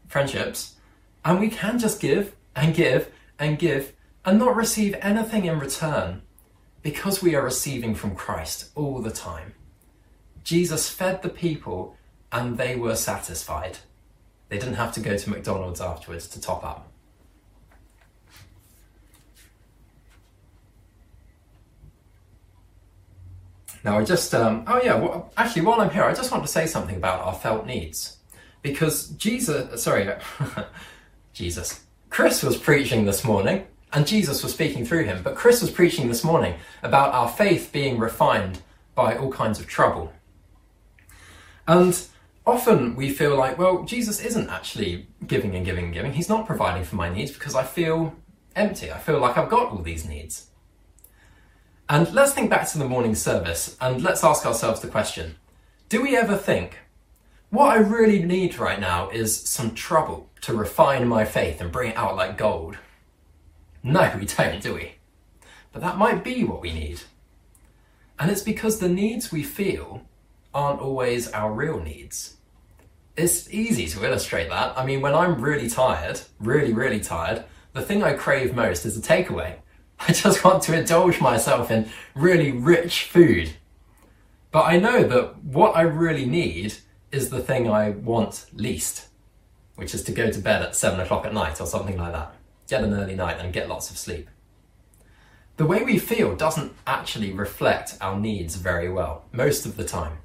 friendships, 0.09 0.77
and 1.25 1.39
we 1.39 1.49
can 1.49 1.79
just 1.79 2.01
give 2.01 2.35
and 2.55 2.75
give 2.75 3.11
and 3.39 3.59
give 3.59 3.93
and 4.25 4.39
not 4.39 4.57
receive 4.57 4.97
anything 5.01 5.45
in 5.45 5.59
return 5.59 6.23
because 6.83 7.23
we 7.23 7.35
are 7.35 7.43
receiving 7.43 7.95
from 7.95 8.15
Christ 8.15 8.71
all 8.75 9.01
the 9.01 9.11
time. 9.11 9.55
Jesus 10.45 10.89
fed 10.89 11.23
the 11.23 11.29
people 11.29 11.97
and 12.33 12.57
they 12.57 12.77
were 12.77 12.97
satisfied. 12.97 13.79
They 14.49 14.59
didn't 14.59 14.75
have 14.75 14.93
to 14.93 15.01
go 15.01 15.17
to 15.17 15.31
McDonald's 15.31 15.81
afterwards 15.81 16.29
to 16.29 16.41
top 16.41 16.65
up. 16.65 16.91
Now, 23.85 23.99
I 23.99 24.05
just, 24.05 24.35
um, 24.35 24.65
oh 24.67 24.81
yeah, 24.83 24.95
well, 24.97 25.33
actually, 25.37 25.63
while 25.63 25.81
I'm 25.81 25.91
here, 25.91 26.05
I 26.05 26.15
just 26.15 26.31
want 26.33 26.45
to 26.45 26.51
say 26.51 26.67
something 26.67 26.97
about 26.97 27.21
our 27.21 27.35
felt 27.35 27.67
needs. 27.67 28.17
Because 28.63 29.09
Jesus, 29.11 29.83
sorry, 29.83 30.09
Jesus, 31.33 31.85
Chris 32.11 32.43
was 32.43 32.57
preaching 32.57 33.05
this 33.05 33.25
morning, 33.25 33.67
and 33.93 34.07
Jesus 34.07 34.43
was 34.43 34.53
speaking 34.53 34.85
through 34.85 35.05
him, 35.05 35.23
but 35.23 35.37
Chris 35.37 35.61
was 35.61 35.71
preaching 35.71 36.09
this 36.09 36.25
morning 36.25 36.55
about 36.83 37.15
our 37.15 37.29
faith 37.29 37.71
being 37.73 37.99
refined 37.99 38.61
by 38.95 39.17
all 39.17 39.31
kinds 39.31 39.61
of 39.61 39.67
trouble. 39.67 40.13
And 41.69 42.01
often 42.47 42.97
we 42.97 43.11
feel 43.11 43.37
like, 43.37 43.59
well, 43.59 43.85
Jesus 43.85 44.21
isn't 44.21 44.49
actually 44.49 45.07
giving 45.27 45.55
and 45.55 45.65
giving 45.65 45.87
and 45.87 45.95
giving. 45.95 46.13
He's 46.13 46.29
not 46.29 46.47
providing 46.47 46.85
for 46.85 46.97
my 46.97 47.09
needs 47.09 47.31
because 47.31 47.55
I 47.55 47.65
feel 47.65 48.15
empty. 48.55 48.91
I 48.91 48.99
feel 48.99 49.19
like 49.19 49.37
I've 49.37 49.51
got 49.51 49.71
all 49.73 49.83
these 49.83 50.07
needs. 50.09 50.49
And 51.89 52.13
let's 52.13 52.33
think 52.33 52.51
back 52.51 52.69
to 52.71 52.79
the 52.79 52.89
morning 52.89 53.15
service 53.15 53.77
and 53.81 54.03
let's 54.03 54.25
ask 54.25 54.45
ourselves 54.45 54.81
the 54.81 54.89
question 54.89 55.37
Do 55.89 56.03
we 56.03 56.17
ever 56.17 56.37
think, 56.37 56.79
what 57.51 57.71
I 57.71 57.77
really 57.77 58.23
need 58.23 58.59
right 58.59 58.81
now 58.81 59.09
is 59.11 59.41
some 59.41 59.73
trouble 59.73 60.29
to 60.41 60.55
refine 60.55 61.07
my 61.07 61.25
faith 61.25 61.61
and 61.61 61.71
bring 61.71 61.91
it 61.91 61.97
out 61.97 62.17
like 62.17 62.37
gold? 62.37 62.77
No, 63.85 64.13
we 64.19 64.27
don't, 64.27 64.61
do 64.61 64.75
we? 64.75 64.97
But 65.73 65.81
that 65.83 65.97
might 65.97 66.25
be 66.25 66.43
what 66.43 66.61
we 66.61 66.73
need. 66.73 67.03
And 68.19 68.33
it's 68.33 68.43
because 68.43 68.81
the 68.81 68.89
needs 68.89 69.31
we 69.31 69.45
feel 69.45 70.03
aren't 70.53 70.81
always 70.81 71.29
our 71.29 71.53
real 71.53 71.79
needs. 71.79 72.37
It's 73.17 73.49
easy 73.53 73.87
to 73.89 74.05
illustrate 74.05 74.49
that. 74.49 74.77
I 74.77 74.85
mean, 74.85 75.03
when 75.03 75.15
I'm 75.15 75.41
really 75.41 75.71
tired, 75.71 76.21
really, 76.41 76.73
really 76.73 77.01
tired, 77.01 77.45
the 77.75 77.83
thing 77.83 78.03
I 78.03 78.15
crave 78.15 78.57
most 78.57 78.85
is 78.85 78.97
a 78.97 79.01
takeaway. 79.01 79.57
I 80.01 80.13
just 80.13 80.45
want 80.45 80.63
to 80.65 80.79
indulge 80.79 81.21
myself 81.21 81.71
in 81.71 81.89
really 82.15 82.53
rich 82.53 83.05
food. 83.05 83.53
But 84.51 84.63
I 84.63 84.79
know 84.79 85.03
that 85.05 85.43
what 85.43 85.77
I 85.77 85.83
really 85.83 86.27
need 86.27 86.75
is 87.13 87.31
the 87.31 87.41
thing 87.41 87.69
I 87.69 87.91
want 87.91 88.47
least, 88.55 89.09
which 89.75 89.95
is 89.95 90.03
to 90.05 90.13
go 90.13 90.31
to 90.31 90.39
bed 90.39 90.63
at 90.63 90.77
seven 90.77 91.01
o'clock 91.01 91.27
at 91.27 91.35
night 91.35 91.61
or 91.61 91.67
something 91.67 91.97
like 91.97 92.13
that. 92.13 92.35
Get 92.69 92.83
an 92.83 92.95
early 92.95 93.15
night 93.15 93.39
and 93.39 93.53
get 93.53 93.69
lots 93.69 93.91
of 93.91 93.99
sleep. 93.99 94.29
The 95.57 95.67
way 95.67 95.83
we 95.83 95.99
feel 95.99 96.37
doesn't 96.37 96.73
actually 96.87 97.33
reflect 97.33 97.97
our 98.01 98.19
needs 98.19 98.57
very 98.57 98.91
well, 98.91 99.25
most 99.33 99.65
of 99.65 99.77
the 99.77 99.85
time. 99.85 100.19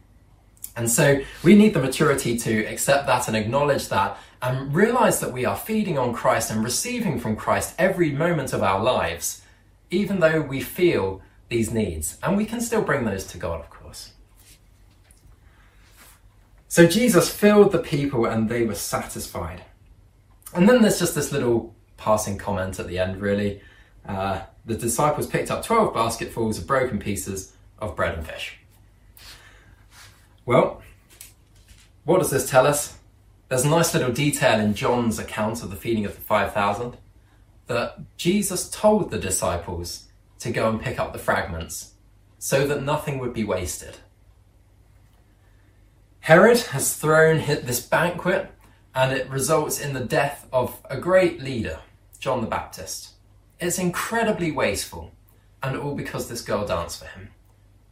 And 0.75 0.89
so 0.89 1.21
we 1.43 1.55
need 1.55 1.73
the 1.73 1.81
maturity 1.81 2.38
to 2.39 2.65
accept 2.65 3.05
that 3.07 3.27
and 3.27 3.38
acknowledge 3.38 3.89
that 3.89 4.17
and 4.41 4.73
realize 4.73 5.19
that 5.19 5.31
we 5.31 5.45
are 5.45 5.55
feeding 5.55 5.97
on 5.97 6.13
Christ 6.13 6.51
and 6.51 6.63
receiving 6.63 7.19
from 7.19 7.36
Christ 7.36 7.75
every 7.77 8.12
moment 8.12 8.53
of 8.53 8.63
our 8.63 8.81
lives 8.81 9.40
even 9.91 10.19
though 10.19 10.41
we 10.41 10.62
feel 10.62 11.21
these 11.49 11.71
needs. 11.71 12.17
And 12.23 12.38
we 12.38 12.45
can 12.45 12.62
still 12.62 12.82
bring 12.82 13.06
those 13.06 13.27
to 13.27 13.38
God, 13.38 13.60
of 13.60 13.69
course. 13.69 14.13
So 16.67 16.88
Jesus 16.88 17.30
filled 17.30 17.73
the 17.73 17.80
people 17.80 18.25
and 18.25 18.47
they 18.47 18.63
were 18.63 18.75
satisfied. 18.75 19.63
And 20.56 20.67
then 20.67 20.82
there's 20.82 20.99
just 20.99 21.13
this 21.13 21.32
little 21.32 21.75
passing 21.97 22.38
comment 22.38 22.80
at 22.80 22.88
the 22.88 22.97
end, 22.97 23.21
really. 23.21 23.62
Uh, 24.08 24.41
the 24.65 24.75
disciples 24.75 25.27
picked 25.27 25.51
up 25.51 25.63
12 25.63 25.93
basketfuls 25.93 26.58
of 26.58 26.67
broken 26.67 26.97
pieces 26.97 27.54
of 27.80 27.95
bread 27.95 28.17
and 28.17 28.25
fish. 28.25 28.58
Well, 30.45 30.82
what 32.06 32.19
does 32.19 32.32
this 32.32 32.49
tell 32.49 32.65
us? 32.65 32.97
There's 33.49 33.65
a 33.65 33.69
nice 33.69 33.93
little 33.93 34.12
detail 34.12 34.60
in 34.60 34.73
John's 34.73 35.19
account 35.19 35.62
of 35.62 35.69
the 35.69 35.75
feeding 35.75 36.06
of 36.06 36.15
the 36.15 36.21
5,000 36.21 36.97
that 37.71 38.17
Jesus 38.17 38.69
told 38.69 39.12
the 39.12 39.19
disciples 39.19 40.07
to 40.39 40.51
go 40.51 40.69
and 40.69 40.81
pick 40.81 40.99
up 40.99 41.13
the 41.13 41.19
fragments 41.19 41.93
so 42.39 42.67
that 42.67 42.84
nothing 42.84 43.19
would 43.19 43.34
be 43.34 43.43
wasted. 43.43 43.97
Herod 46.21 46.60
has 46.60 46.95
thrown 46.95 47.45
this 47.45 47.81
banquet 47.81 48.51
and 48.93 49.12
it 49.12 49.29
results 49.29 49.79
in 49.79 49.93
the 49.93 50.05
death 50.05 50.47
of 50.51 50.79
a 50.89 50.97
great 50.97 51.41
leader, 51.41 51.79
John 52.19 52.41
the 52.41 52.47
Baptist. 52.47 53.12
It's 53.60 53.79
incredibly 53.79 54.51
wasteful, 54.51 55.12
and 55.63 55.77
all 55.77 55.95
because 55.95 56.27
this 56.27 56.41
girl 56.41 56.65
danced 56.65 56.99
for 56.99 57.05
him. 57.05 57.29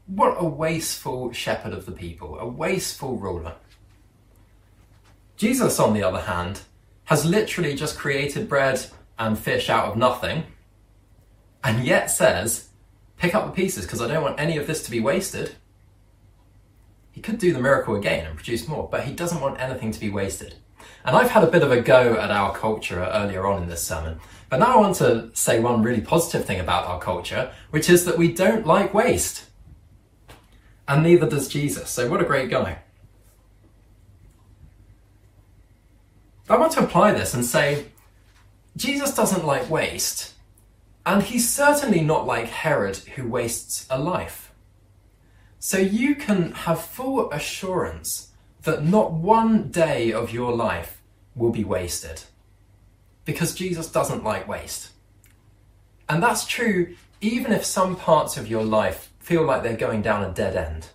What 0.08 0.36
a 0.38 0.46
wasteful 0.46 1.32
shepherd 1.32 1.74
of 1.74 1.86
the 1.86 1.92
people, 1.92 2.38
a 2.40 2.48
wasteful 2.48 3.18
ruler. 3.18 3.56
Jesus, 5.38 5.80
on 5.80 5.94
the 5.94 6.04
other 6.04 6.22
hand, 6.22 6.62
has 7.06 7.26
literally 7.26 7.76
just 7.76 7.98
created 7.98 8.50
bread 8.50 8.86
and 9.20 9.38
fish 9.38 9.70
out 9.70 9.86
of 9.86 9.98
nothing, 9.98 10.46
and 11.64 11.86
yet 11.86 12.10
says, 12.10 12.70
pick 13.18 13.36
up 13.36 13.46
the 13.46 13.52
pieces 13.52 13.86
because 13.86 14.02
I 14.02 14.08
don't 14.08 14.24
want 14.24 14.40
any 14.40 14.58
of 14.58 14.66
this 14.66 14.82
to 14.84 14.92
be 14.92 15.02
wasted. 15.02 15.56
He 17.12 17.22
could 17.22 17.38
do 17.38 17.52
the 17.52 17.60
miracle 17.60 17.96
again 17.96 18.26
and 18.26 18.36
produce 18.38 18.68
more, 18.68 18.88
but 18.90 19.04
he 19.04 19.14
doesn't 19.14 19.42
want 19.42 19.60
anything 19.60 19.92
to 19.92 20.00
be 20.00 20.10
wasted. 20.10 20.56
And 21.04 21.16
I've 21.18 21.32
had 21.32 21.44
a 21.44 21.52
bit 21.52 21.64
of 21.64 21.72
a 21.72 21.82
go 21.82 22.14
at 22.14 22.32
our 22.32 22.56
culture 22.56 23.04
earlier 23.04 23.46
on 23.46 23.64
in 23.64 23.70
this 23.70 23.84
sermon, 23.84 24.20
but 24.50 24.60
now 24.60 24.78
I 24.78 24.78
want 24.78 24.96
to 24.98 25.30
say 25.34 25.60
one 25.60 25.84
really 25.84 26.02
positive 26.02 26.46
thing 26.46 26.62
about 26.62 26.86
our 26.86 27.00
culture, 27.00 27.52
which 27.72 27.90
is 27.90 28.06
that 28.06 28.18
we 28.18 28.32
don't 28.32 28.66
like 28.66 28.94
waste. 28.94 29.46
And 30.88 31.04
neither 31.04 31.30
does 31.30 31.50
Jesus, 31.50 31.90
so 31.90 32.10
what 32.10 32.22
a 32.22 32.26
great 32.26 32.50
guy. 32.50 32.80
I 36.50 36.58
want 36.58 36.72
to 36.74 36.84
apply 36.84 37.12
this 37.12 37.34
and 37.34 37.46
say 37.46 37.86
Jesus 38.76 39.16
doesn't 39.16 39.46
like 39.46 39.70
waste, 39.70 40.34
and 41.06 41.24
he's 41.24 41.50
certainly 41.50 42.02
not 42.02 42.26
like 42.26 42.48
Herod 42.48 42.98
who 43.16 43.28
wastes 43.28 43.86
a 43.90 44.00
life. 44.00 44.52
So 45.60 45.78
you 45.78 46.16
can 46.16 46.52
have 46.52 46.82
full 46.82 47.32
assurance 47.32 48.32
that 48.64 48.86
not 48.86 49.12
one 49.12 49.70
day 49.70 50.12
of 50.12 50.32
your 50.32 50.54
life 50.56 51.02
will 51.36 51.52
be 51.52 51.64
wasted, 51.64 52.24
because 53.26 53.54
Jesus 53.54 53.92
doesn't 53.92 54.24
like 54.24 54.48
waste. 54.48 54.92
And 56.08 56.24
that's 56.24 56.46
true 56.46 56.96
even 57.22 57.52
if 57.52 57.66
some 57.66 57.96
parts 57.96 58.38
of 58.38 58.48
your 58.48 58.64
life 58.64 59.12
feel 59.20 59.44
like 59.44 59.62
they're 59.62 59.76
going 59.76 60.02
down 60.02 60.24
a 60.24 60.34
dead 60.34 60.56
end. 60.56 60.88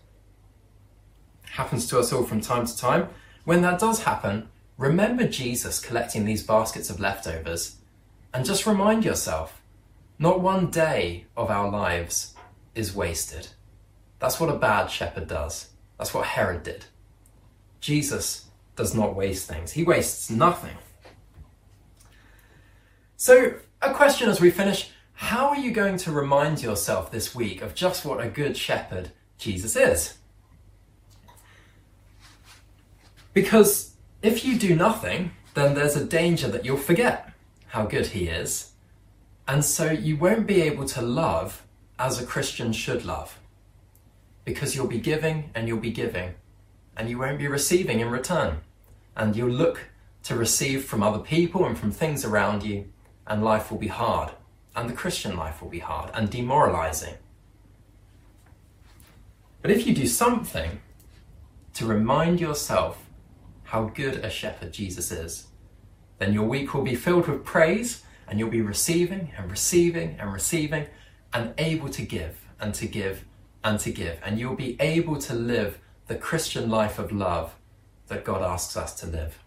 Happens 1.53 1.87
to 1.89 1.99
us 1.99 2.13
all 2.13 2.25
from 2.25 2.41
time 2.41 2.67
to 2.67 2.77
time. 2.77 3.09
When 3.45 3.61
that 3.63 3.79
does 3.79 4.05
happen, 4.05 4.49
Remember 4.77 5.29
Jesus 5.29 5.79
collecting 5.79 6.25
these 6.25 6.43
baskets 6.43 6.91
of 6.91 7.01
leftovers 7.01 7.77
and 8.33 8.45
just 8.45 8.67
remind 8.67 9.05
yourself 9.05 9.63
not 10.19 10.41
one 10.41 10.71
day 10.71 11.27
of 11.37 11.51
our 11.51 11.71
lives 11.71 12.35
is 12.75 12.95
wasted. 12.95 13.49
That's 14.19 14.41
what 14.41 14.51
a 14.51 14.59
bad 14.59 14.91
shepherd 14.91 15.29
does. 15.29 15.71
That's 15.99 16.13
what 16.13 16.27
Herod 16.27 16.65
did. 16.65 16.87
Jesus 17.81 18.47
does 18.77 18.95
not 18.95 19.15
waste 19.15 19.49
things, 19.49 19.73
he 19.73 19.85
wastes 19.85 20.31
nothing. 20.31 20.77
So, 23.17 23.55
a 23.81 23.95
question 23.95 24.29
as 24.29 24.41
we 24.41 24.51
finish 24.51 24.91
how 25.15 25.49
are 25.49 25.59
you 25.59 25.71
going 25.71 25.97
to 25.99 26.11
remind 26.11 26.61
yourself 26.61 27.11
this 27.11 27.35
week 27.35 27.63
of 27.63 27.75
just 27.75 28.05
what 28.05 28.21
a 28.21 28.29
good 28.29 28.57
shepherd 28.57 29.11
Jesus 29.39 29.77
is? 29.77 30.19
Because 33.33 33.94
if 34.25 34.43
you 34.43 34.59
do 34.59 34.75
nothing, 34.75 35.33
then 35.53 35.75
there's 35.75 35.97
a 35.97 36.05
danger 36.05 36.49
that 36.49 36.65
you'll 36.65 36.79
forget 36.79 37.31
how 37.67 37.85
good 37.85 38.07
He 38.07 38.29
is. 38.29 38.73
And 39.47 39.63
so 39.63 39.91
you 39.91 40.17
won't 40.17 40.47
be 40.47 40.63
able 40.63 40.87
to 40.87 41.03
love 41.03 41.67
as 41.99 42.19
a 42.21 42.25
Christian 42.25 42.73
should 42.73 43.05
love. 43.05 43.39
Because 44.47 44.75
you'll 44.75 44.87
be 44.87 44.99
giving 44.99 45.51
and 45.55 45.69
you'll 45.69 45.79
be 45.79 45.91
giving, 45.91 46.35
and 46.97 47.11
you 47.11 47.19
won't 47.19 47.39
be 47.39 47.49
receiving 47.49 48.01
in 48.01 48.09
return. 48.09 48.63
And 49.15 49.37
you'll 49.37 49.51
look 49.51 49.81
to 50.23 50.35
receive 50.35 50.85
from 50.85 51.03
other 51.03 51.19
people 51.19 51.67
and 51.67 51.77
from 51.77 51.91
things 51.91 52.25
around 52.25 52.63
you, 52.63 52.87
and 53.27 53.45
life 53.45 53.71
will 53.71 53.79
be 53.79 53.89
hard. 53.89 54.31
And 54.75 54.89
the 54.89 54.95
Christian 54.95 55.37
life 55.37 55.61
will 55.61 55.69
be 55.69 55.81
hard 55.81 56.11
and 56.15 56.31
demoralizing. 56.31 57.15
But 59.61 59.71
if 59.71 59.87
you 59.87 59.95
do 59.95 60.07
something 60.07 60.81
to 61.75 61.85
remind 61.85 62.41
yourself 62.41 63.04
how 63.75 63.91
good 63.93 64.25
a 64.25 64.31
shepherd 64.31 64.73
Jesus 64.73 65.11
is. 65.11 65.49
Then 66.19 66.33
your 66.33 66.45
week 66.45 66.73
will 66.73 66.85
be 66.85 66.95
filled 66.95 67.27
with 67.27 67.45
praise 67.45 68.05
and 68.29 68.39
you'll 68.39 68.49
be 68.49 68.61
receiving 68.61 69.33
and 69.37 69.51
receiving 69.51 70.17
and 70.21 70.33
receiving 70.33 70.87
and 71.33 71.53
able 71.59 71.89
to 71.89 72.03
give 72.03 72.39
and 72.61 72.73
to 72.75 72.87
give 72.87 73.25
and 73.65 73.81
to 73.81 73.91
give. 73.91 74.21
And 74.25 74.39
you'll 74.39 74.55
be 74.55 74.77
able 74.79 75.17
to 75.23 75.35
live 75.35 75.81
the 76.07 76.15
Christian 76.15 76.71
life 76.71 77.01
of 77.01 77.11
love 77.11 77.57
that 78.07 78.23
God 78.23 78.43
asks 78.43 78.77
us 78.77 78.95
to 79.01 79.09
live. 79.09 79.41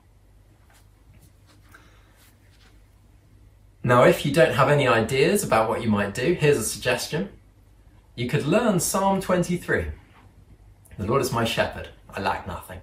Now, 3.82 4.04
if 4.04 4.26
you 4.26 4.34
don't 4.34 4.56
have 4.56 4.68
any 4.68 4.90
ideas 4.90 5.42
about 5.42 5.70
what 5.70 5.82
you 5.82 5.90
might 5.90 6.14
do, 6.14 6.34
here's 6.34 6.58
a 6.58 6.66
suggestion. 6.66 7.30
You 8.16 8.28
could 8.28 8.46
learn 8.46 8.82
Psalm 8.82 9.22
23. 9.22 9.86
The 10.98 11.06
Lord 11.06 11.22
is 11.22 11.32
my 11.32 11.46
shepherd, 11.46 11.88
I 12.10 12.20
lack 12.20 12.46
nothing. 12.46 12.82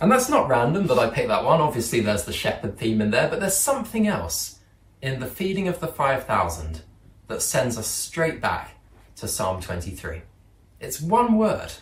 And 0.00 0.12
that's 0.12 0.28
not 0.28 0.48
random 0.48 0.86
that 0.86 0.98
I 0.98 1.10
picked 1.10 1.28
that 1.28 1.44
one. 1.44 1.60
Obviously, 1.60 2.00
there's 2.00 2.24
the 2.24 2.32
shepherd 2.32 2.78
theme 2.78 3.00
in 3.00 3.10
there, 3.10 3.28
but 3.28 3.40
there's 3.40 3.56
something 3.56 4.06
else 4.06 4.60
in 5.02 5.20
the 5.20 5.26
feeding 5.26 5.66
of 5.66 5.80
the 5.80 5.88
5,000 5.88 6.82
that 7.26 7.42
sends 7.42 7.76
us 7.76 7.86
straight 7.86 8.40
back 8.40 8.76
to 9.16 9.26
Psalm 9.26 9.60
23. 9.60 10.22
It's 10.80 11.00
one 11.00 11.36
word 11.36 11.72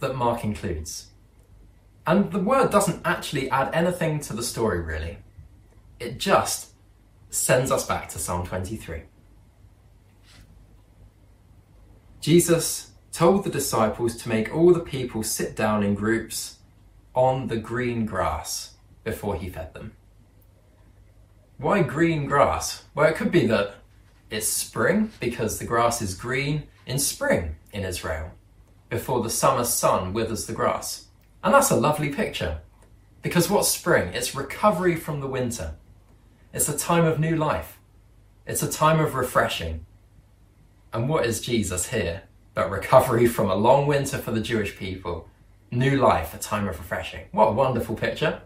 that 0.00 0.14
Mark 0.14 0.44
includes. 0.44 1.08
And 2.06 2.30
the 2.30 2.38
word 2.38 2.70
doesn't 2.70 3.02
actually 3.04 3.50
add 3.50 3.74
anything 3.74 4.20
to 4.20 4.34
the 4.34 4.42
story, 4.42 4.80
really. 4.80 5.18
It 5.98 6.18
just 6.18 6.72
sends 7.30 7.70
us 7.70 7.86
back 7.86 8.08
to 8.10 8.18
Psalm 8.18 8.46
23. 8.46 9.02
Jesus 12.20 12.92
told 13.12 13.44
the 13.44 13.50
disciples 13.50 14.16
to 14.16 14.28
make 14.28 14.54
all 14.54 14.72
the 14.72 14.80
people 14.80 15.22
sit 15.22 15.56
down 15.56 15.82
in 15.82 15.94
groups 15.94 16.57
on 17.18 17.48
the 17.48 17.56
green 17.56 18.06
grass 18.06 18.74
before 19.02 19.34
he 19.34 19.50
fed 19.50 19.74
them. 19.74 19.92
Why 21.56 21.82
green 21.82 22.26
grass? 22.26 22.84
Well, 22.94 23.08
it 23.08 23.16
could 23.16 23.32
be 23.32 23.44
that 23.48 23.74
it's 24.30 24.46
spring 24.46 25.10
because 25.18 25.58
the 25.58 25.64
grass 25.64 26.00
is 26.00 26.14
green 26.14 26.68
in 26.86 26.96
spring 27.00 27.56
in 27.72 27.84
Israel, 27.84 28.30
before 28.88 29.20
the 29.20 29.30
summer 29.30 29.64
sun 29.64 30.12
withers 30.12 30.46
the 30.46 30.52
grass. 30.52 31.08
And 31.42 31.52
that's 31.52 31.72
a 31.72 31.76
lovely 31.76 32.10
picture. 32.10 32.60
Because 33.20 33.50
what's 33.50 33.66
spring? 33.68 34.14
It's 34.14 34.36
recovery 34.36 34.94
from 34.94 35.18
the 35.18 35.26
winter. 35.26 35.74
It's 36.54 36.68
a 36.68 36.78
time 36.78 37.04
of 37.04 37.18
new 37.18 37.34
life. 37.34 37.80
It's 38.46 38.62
a 38.62 38.70
time 38.70 39.00
of 39.00 39.16
refreshing. 39.16 39.84
And 40.92 41.08
what 41.08 41.26
is 41.26 41.40
Jesus 41.40 41.88
here 41.88 42.22
but 42.54 42.70
recovery 42.70 43.26
from 43.26 43.50
a 43.50 43.56
long 43.56 43.88
winter 43.88 44.18
for 44.18 44.30
the 44.30 44.40
Jewish 44.40 44.76
people? 44.76 45.28
New 45.70 45.98
life, 45.98 46.32
a 46.32 46.38
time 46.38 46.66
of 46.66 46.78
refreshing. 46.78 47.26
What 47.30 47.48
a 47.48 47.52
wonderful 47.52 47.94
picture. 47.94 48.40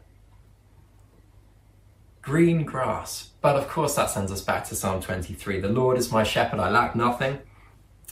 Green 2.21 2.65
grass. 2.65 3.31
But 3.41 3.57
of 3.57 3.69
course, 3.69 3.95
that 3.95 4.11
sends 4.11 4.33
us 4.33 4.43
back 4.43 4.65
to 4.67 4.75
Psalm 4.75 5.01
23. 5.01 5.61
The 5.61 5.69
Lord 5.69 5.99
is 5.99 6.11
my 6.11 6.25
shepherd, 6.25 6.59
I 6.59 6.69
lack 6.69 6.97
nothing. 6.97 7.39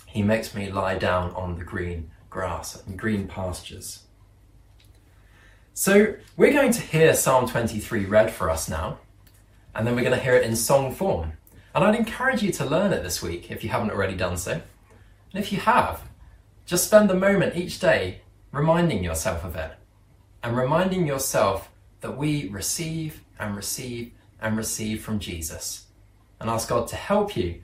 He 0.06 0.22
makes 0.22 0.54
me 0.54 0.70
lie 0.70 0.96
down 0.96 1.32
on 1.32 1.58
the 1.58 1.64
green 1.64 2.10
grass 2.28 2.82
and 2.86 2.96
green 2.96 3.26
pastures. 3.26 4.04
So, 5.74 6.14
we're 6.36 6.52
going 6.52 6.72
to 6.72 6.80
hear 6.80 7.14
Psalm 7.14 7.48
23 7.48 8.04
read 8.04 8.32
for 8.32 8.50
us 8.50 8.68
now, 8.68 8.98
and 9.74 9.86
then 9.86 9.94
we're 9.94 10.02
going 10.02 10.16
to 10.16 10.22
hear 10.22 10.34
it 10.34 10.44
in 10.44 10.54
song 10.54 10.94
form. 10.94 11.32
And 11.74 11.84
I'd 11.84 11.94
encourage 11.94 12.42
you 12.42 12.52
to 12.52 12.64
learn 12.64 12.92
it 12.92 13.02
this 13.02 13.22
week 13.22 13.50
if 13.50 13.64
you 13.64 13.70
haven't 13.70 13.90
already 13.90 14.14
done 14.14 14.36
so. 14.36 14.52
And 14.52 14.62
if 15.42 15.52
you 15.52 15.60
have, 15.60 16.02
just 16.66 16.86
spend 16.86 17.10
a 17.10 17.14
moment 17.14 17.56
each 17.56 17.80
day 17.80 18.20
reminding 18.52 19.04
yourself 19.04 19.44
of 19.44 19.56
it 19.56 19.72
and 20.42 20.56
reminding 20.56 21.06
yourself 21.06 21.70
that 22.00 22.16
we 22.16 22.48
receive 22.48 23.22
and 23.38 23.56
receive 23.56 24.12
and 24.40 24.56
receive 24.56 25.02
from 25.02 25.18
Jesus. 25.18 25.86
And 26.40 26.48
ask 26.48 26.68
God 26.68 26.88
to 26.88 26.96
help 26.96 27.36
you 27.36 27.62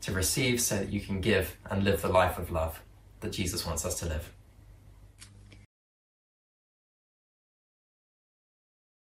to 0.00 0.12
receive 0.12 0.60
so 0.60 0.76
that 0.76 0.90
you 0.90 1.00
can 1.00 1.20
give 1.20 1.56
and 1.70 1.84
live 1.84 2.00
the 2.00 2.08
life 2.08 2.38
of 2.38 2.50
love 2.50 2.80
that 3.20 3.32
Jesus 3.32 3.66
wants 3.66 3.84
us 3.84 3.98
to 4.00 4.06
live. 4.06 4.32